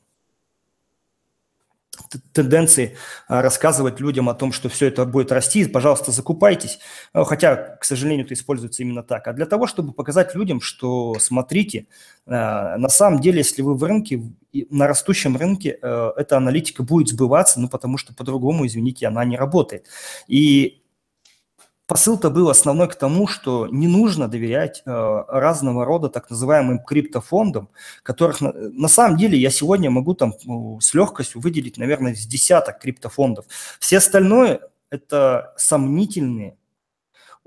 [2.33, 2.97] тенденции
[3.27, 6.79] а, рассказывать людям о том, что все это будет расти, пожалуйста, закупайтесь.
[7.13, 9.27] А, хотя, к сожалению, это используется именно так.
[9.29, 11.87] А для того, чтобы показать людям, что смотрите,
[12.27, 14.23] а, на самом деле, если вы в рынке,
[14.71, 19.87] на растущем рынке, эта аналитика будет сбываться, ну, потому что по-другому, извините, она не работает.
[20.27, 20.83] И
[21.89, 27.71] посыл-то был основной к тому, что не нужно доверять э, разного рода так называемым криптофондам,
[28.03, 32.27] которых на, на самом деле я сегодня могу там ну, с легкостью выделить, наверное, с
[32.27, 33.47] десяток криптофондов.
[33.81, 34.61] Все остальное
[34.91, 36.57] это сомнительные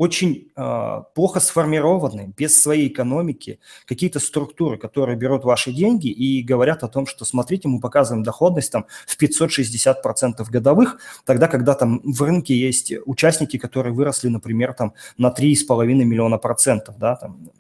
[0.02, 6.84] очень э, плохо сформированы, без своей экономики, какие-то структуры, которые берут ваши деньги и говорят
[6.84, 12.20] о том, что, смотрите, мы показываем доходность там в 560% годовых, тогда, когда там в
[12.24, 17.52] рынке есть участники, которые выросли, например, там на 3,5 миллиона процентов, да, там.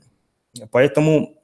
[0.71, 1.37] Поэтому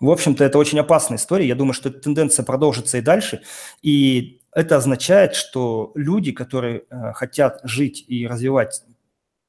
[0.00, 1.46] в общем-то, это очень опасная история.
[1.46, 3.42] Я думаю, что эта тенденция продолжится и дальше.
[3.82, 8.82] И это означает, что люди, которые э, хотят жить и развивать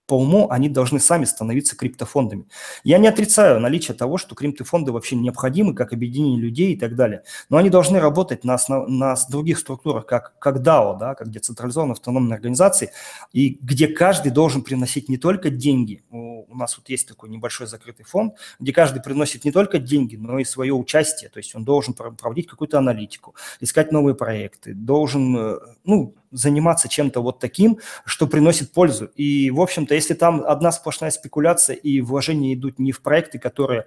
[0.10, 2.46] по уму они должны сами становиться криптофондами.
[2.84, 7.22] Я не отрицаю наличие того, что криптофонды вообще необходимы как объединение людей и так далее,
[7.50, 8.88] но они должны работать на, основ...
[8.90, 12.90] на других структурах, как, как DAO, да, как децентрализованные автономные организации,
[13.34, 16.04] и где каждый должен приносить не только деньги,
[16.50, 20.40] у, нас вот есть такой небольшой закрытый фонд, где каждый приносит не только деньги, но
[20.40, 25.58] и свое участие, то есть он должен проводить какую-то аналитику, искать новые проекты, должен, э,
[25.84, 29.06] ну, заниматься чем-то вот таким, что приносит пользу.
[29.16, 33.86] И, в общем-то, если там одна сплошная спекуляция и вложения идут не в проекты, которые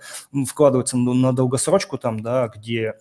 [0.49, 2.95] вкладываются на долгосрочку, там, да, где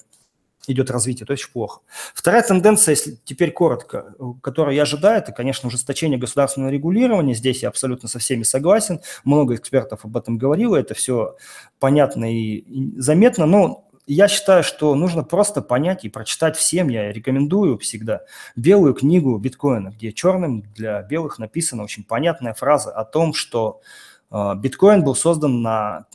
[0.68, 1.82] идет развитие, то есть плохо.
[2.14, 7.34] Вторая тенденция, если теперь коротко, которую я ожидаю, это, конечно, ужесточение государственного регулирования.
[7.34, 9.02] Здесь я абсолютно со всеми согласен.
[9.24, 11.36] Много экспертов об этом говорило, это все
[11.80, 12.64] понятно и
[12.98, 18.22] заметно, но я считаю, что нужно просто понять и прочитать всем, я рекомендую всегда,
[18.56, 23.82] белую книгу биткоина, где черным для белых написана очень понятная фраза о том, что
[24.32, 26.08] э, биткоин был создан на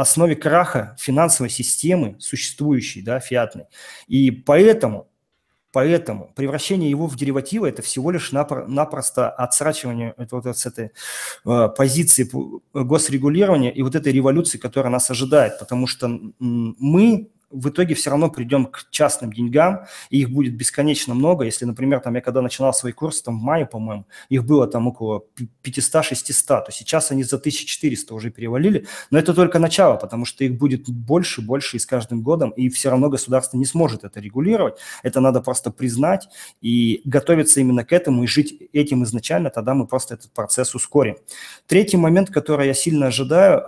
[0.00, 3.66] основе краха финансовой системы, существующей, да, фиатной.
[4.08, 5.10] И поэтому
[5.72, 10.90] Поэтому превращение его в деривативы– это всего лишь напро- напросто отсрачивание это вот, с этой
[11.46, 12.28] э, позиции
[12.74, 15.60] госрегулирования и вот этой революции, которая нас ожидает.
[15.60, 16.08] Потому что
[16.40, 21.44] мы в итоге все равно придем к частным деньгам, и их будет бесконечно много.
[21.44, 24.86] Если, например, там я когда начинал свои курсы, там в мае, по-моему, их было там
[24.86, 25.24] около
[25.64, 30.56] 500-600, то сейчас они за 1400 уже перевалили, но это только начало, потому что их
[30.56, 34.78] будет больше, больше и с каждым годом, и все равно государство не сможет это регулировать,
[35.02, 36.28] это надо просто признать
[36.60, 41.16] и готовиться именно к этому и жить этим изначально, тогда мы просто этот процесс ускорим.
[41.66, 43.60] Третий момент, который я сильно ожидаю,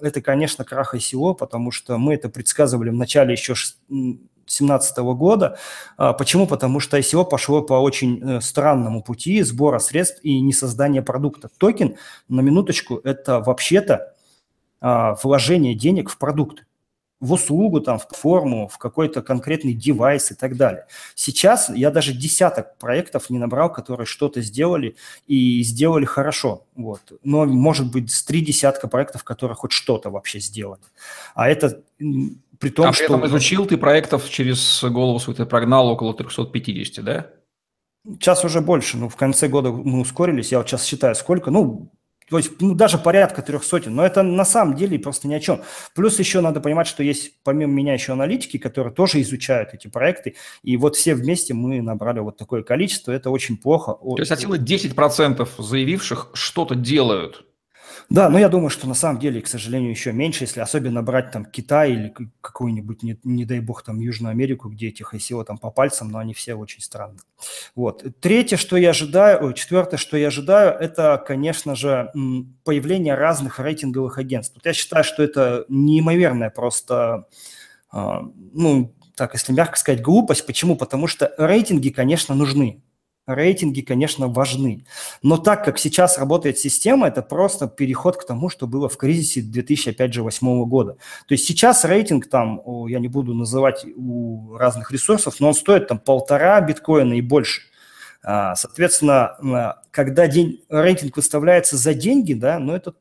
[0.00, 3.54] э, это, конечно, крах ICO, потому что мы это предсказывали в начале еще
[3.88, 5.58] 2017 года.
[5.96, 6.46] А, почему?
[6.46, 11.50] Потому что ICO пошло по очень э, странному пути сбора средств и не создания продукта.
[11.58, 11.96] Токен,
[12.28, 14.14] на минуточку, это вообще-то
[14.80, 16.64] а, вложение денег в продукт
[17.20, 20.86] в услугу, там, в форму, в какой-то конкретный девайс и так далее.
[21.14, 26.64] Сейчас я даже десяток проектов не набрал, которые что-то сделали и сделали хорошо.
[26.76, 27.00] Вот.
[27.24, 30.82] Но может быть с три десятка проектов, которые хоть что-то вообще сделали.
[31.34, 31.82] А это
[32.58, 37.04] при том, а при этом изучил ты проектов через голову свою, ты прогнал около 350,
[37.04, 37.30] да?
[38.04, 41.92] Сейчас уже больше, ну, в конце года мы ускорились, я вот сейчас считаю, сколько, ну,
[42.30, 43.94] то есть ну, даже порядка трех сотен.
[43.94, 45.62] Но это на самом деле просто ни о чем.
[45.94, 50.36] Плюс еще надо понимать, что есть помимо меня еще аналитики, которые тоже изучают эти проекты.
[50.62, 53.12] И вот все вместе мы набрали вот такое количество.
[53.12, 53.94] Это очень плохо.
[53.94, 57.46] То есть от силы 10% заявивших что-то делают.
[58.10, 61.30] Да, но я думаю, что на самом деле, к сожалению, еще меньше, если особенно брать
[61.30, 65.58] там Китай или какую-нибудь, не, не дай бог, там Южную Америку, где этих ICO там
[65.58, 67.20] по пальцам, но они все очень странные.
[67.74, 68.04] Вот.
[68.20, 72.10] Третье, что я ожидаю, четвертое, что я ожидаю, это, конечно же,
[72.64, 74.54] появление разных рейтинговых агентств.
[74.56, 77.26] Вот я считаю, что это неимоверная просто,
[77.90, 78.22] а,
[78.52, 80.46] ну, так, если мягко сказать, глупость.
[80.46, 80.76] Почему?
[80.76, 82.82] Потому что рейтинги, конечно, нужны
[83.28, 84.84] рейтинги, конечно, важны.
[85.22, 89.42] Но так как сейчас работает система, это просто переход к тому, что было в кризисе
[89.42, 90.94] 2008 года.
[91.26, 95.88] То есть сейчас рейтинг там, я не буду называть у разных ресурсов, но он стоит
[95.88, 97.62] там полтора биткоина и больше.
[98.22, 102.94] А, соответственно, а, когда день, рейтинг выставляется за деньги, да, но это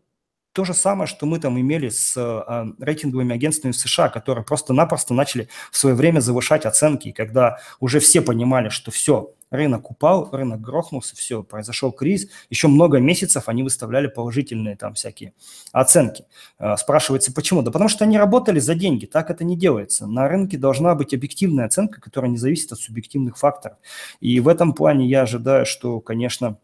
[0.58, 5.14] то же самое, что мы там имели с э, рейтинговыми агентствами в США, которые просто-напросто
[5.14, 10.62] начали в свое время завышать оценки, когда уже все понимали, что все, рынок упал, рынок
[10.62, 12.30] грохнулся, все, произошел кризис.
[12.50, 15.34] Еще много месяцев они выставляли положительные там всякие
[15.72, 16.26] оценки.
[16.58, 17.62] А, спрашивается, почему?
[17.62, 20.08] Да потому что они работали за деньги, так это не делается.
[20.08, 23.78] На рынке должна быть объективная оценка, которая не зависит от субъективных факторов.
[24.20, 26.58] И в этом плане я ожидаю, что, конечно,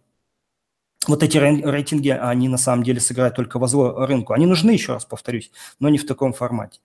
[1.07, 4.33] вот эти рейтинги, они на самом деле сыграют только во зло рынку.
[4.33, 6.79] Они нужны, еще раз повторюсь, но не в таком формате.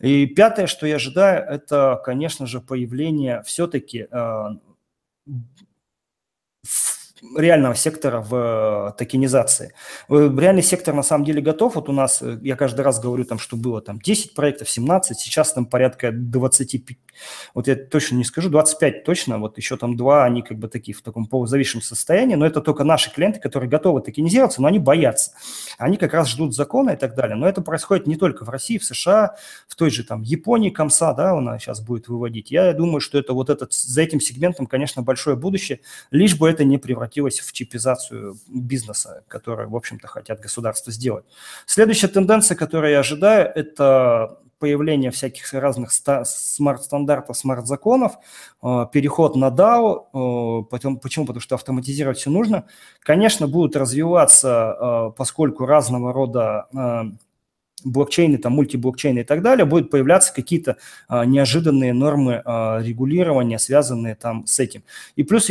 [0.00, 4.44] И пятое, что я ожидаю, это, конечно же, появление все-таки э,
[7.36, 9.72] реального сектора в э, токенизации.
[10.08, 11.74] Э, реальный сектор на самом деле готов.
[11.74, 15.18] Вот у нас, э, я каждый раз говорю, там, что было там 10 проектов, 17,
[15.18, 16.98] сейчас там порядка 25,
[17.54, 20.94] вот я точно не скажу, 25 точно, вот еще там два, они как бы такие
[20.94, 25.32] в таком полузависшем состоянии, но это только наши клиенты, которые готовы токенизироваться, но они боятся.
[25.78, 27.36] Они как раз ждут закона и так далее.
[27.36, 29.36] Но это происходит не только в России, в США,
[29.68, 32.50] в той же там Японии, COMSA, да, она сейчас будет выводить.
[32.50, 36.64] Я думаю, что это вот этот, за этим сегментом, конечно, большое будущее, лишь бы это
[36.64, 41.24] не превратилось в чипизацию бизнеса, который, в общем-то, хотят государства сделать.
[41.66, 48.18] Следующая тенденция, которую я ожидаю, это появление всяких разных смарт-стандартов, смарт-законов,
[48.62, 50.64] э, переход на DAO, э,
[51.00, 51.26] почему?
[51.26, 52.66] Потому что автоматизировать все нужно.
[53.00, 56.68] Конечно, будут развиваться, э, поскольку разного рода
[57.84, 60.76] блокчейны, там, мультиблокчейны и так далее, будут появляться какие-то
[61.08, 62.42] неожиданные нормы
[62.82, 64.82] регулирования, связанные там с этим.
[65.14, 65.50] И плюс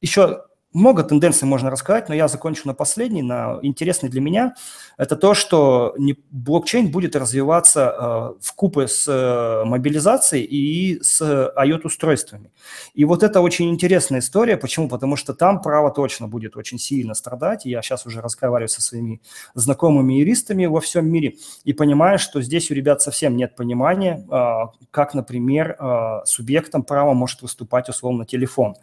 [0.00, 4.54] еще много тенденций можно рассказать, но я закончу на последней, на интересной для меня.
[4.96, 5.94] Это то, что
[6.30, 12.50] блокчейн будет развиваться э, в купе с э, мобилизацией и с IOT-устройствами.
[12.94, 14.56] И вот это очень интересная история.
[14.56, 14.88] Почему?
[14.88, 17.64] Потому что там право точно будет очень сильно страдать.
[17.64, 19.20] Я сейчас уже разговариваю со своими
[19.54, 24.86] знакомыми юристами во всем мире и понимаю, что здесь у ребят совсем нет понимания, э,
[24.90, 28.76] как, например, э, субъектом права может выступать условно телефон.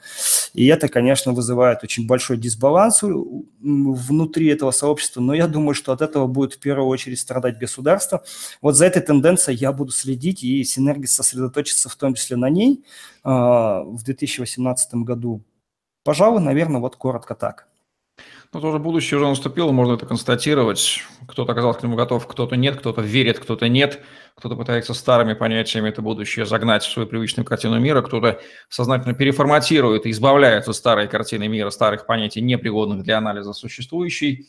[0.53, 6.01] И это, конечно, вызывает очень большой дисбаланс внутри этого сообщества, но я думаю, что от
[6.01, 8.23] этого будет в первую очередь страдать государство.
[8.61, 12.83] Вот за этой тенденцией я буду следить, и синергия сосредоточится в том числе на ней
[13.23, 15.43] а, в 2018 году.
[16.03, 17.67] Пожалуй, наверное, вот коротко так.
[18.51, 21.03] Ну, тоже будущее уже наступило, можно это констатировать.
[21.27, 24.01] Кто-то оказался к нему готов, кто-то нет, кто-то верит, кто-то нет,
[24.39, 30.05] кто-то пытается старыми понятиями это будущее загнать в свою привычную картину мира, кто-то сознательно переформатирует
[30.05, 34.47] и избавляется от старой картины мира, старых понятий, непригодных для анализа существующей.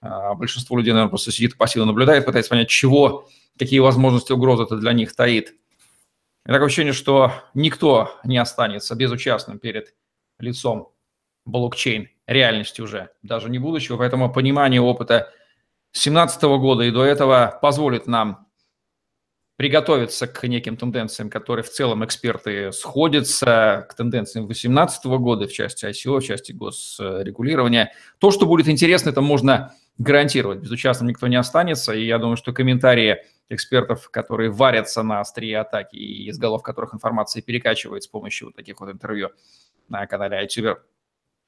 [0.00, 4.64] А большинство людей, наверное, просто сидит и пассивно наблюдает, пытается понять, чего, какие возможности угрозы
[4.64, 5.54] это для них таит.
[6.44, 9.94] такое ощущение, что никто не останется безучастным перед
[10.40, 10.92] лицом
[11.44, 13.98] блокчейн реальности уже, даже не будущего.
[13.98, 15.32] Поэтому понимание опыта
[15.92, 18.45] 2017 года и до этого позволит нам
[19.56, 25.86] приготовиться к неким тенденциям, которые в целом эксперты сходятся, к тенденциям 2018 года в части
[25.86, 27.92] ICO, в части госрегулирования.
[28.18, 30.58] То, что будет интересно, это можно гарантировать.
[30.58, 35.96] Безучастным никто не останется, и я думаю, что комментарии экспертов, которые варятся на острие атаки
[35.96, 39.30] и из голов которых информация перекачивает с помощью вот таких вот интервью
[39.88, 40.76] на канале iTuber,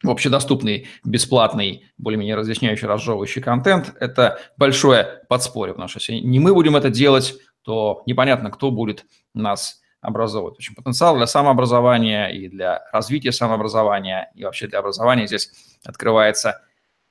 [0.05, 5.75] общедоступный, бесплатный, более-менее разъясняющий, разжевывающий контент, это большое подспорье.
[5.75, 7.35] Потому что если не мы будем это делать,
[7.69, 9.05] то непонятно, кто будет
[9.35, 10.55] нас образовывать.
[10.55, 15.51] В общем, потенциал для самообразования и для развития самообразования, и вообще для образования здесь
[15.85, 16.63] открывается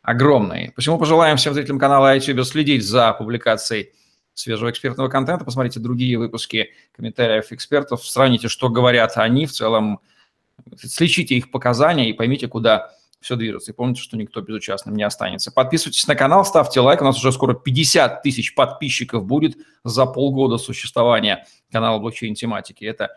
[0.02, 0.72] огромный.
[0.76, 3.92] Почему пожелаем всем зрителям канала iTuber следить за публикацией
[4.34, 10.00] свежего экспертного контента, посмотрите другие выпуски комментариев экспертов, сравните, что говорят они в целом,
[10.76, 13.72] слечите их показания и поймите, куда все движется.
[13.72, 15.52] И помните, что никто безучастным не останется.
[15.52, 17.02] Подписывайтесь на канал, ставьте лайк.
[17.02, 22.86] У нас уже скоро 50 тысяч подписчиков будет за полгода существования канала блокчейн-тематики.
[22.86, 23.10] Это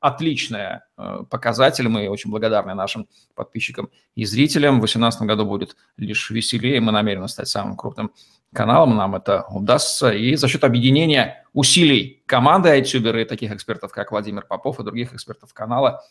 [0.00, 1.88] отличный э, показатель.
[1.88, 4.76] Мы очень благодарны нашим подписчикам и зрителям.
[4.76, 6.80] В 2018 году будет лишь веселее.
[6.80, 8.12] Мы намерены стать самым крупным
[8.52, 8.96] каналом.
[8.96, 10.10] Нам это удастся.
[10.10, 15.52] И за счет объединения усилий команды айтюберы, таких экспертов, как Владимир Попов и других экспертов
[15.54, 16.02] канала,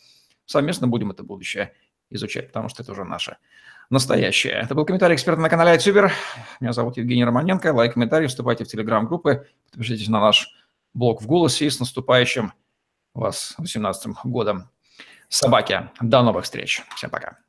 [0.46, 1.72] совместно будем это будущее
[2.10, 3.36] изучать, потому что это уже наше
[3.90, 4.54] настоящее.
[4.54, 6.10] Это был комментарий эксперта на канале iTuber.
[6.60, 7.72] Меня зовут Евгений Романенко.
[7.72, 10.48] Лайк, комментарий, вступайте в телеграм-группы, подпишитесь на наш
[10.94, 12.52] блог в голосе и с наступающим
[13.14, 14.70] вас 18 годом
[15.28, 15.90] собаки.
[16.00, 16.82] До новых встреч.
[16.96, 17.45] Всем пока.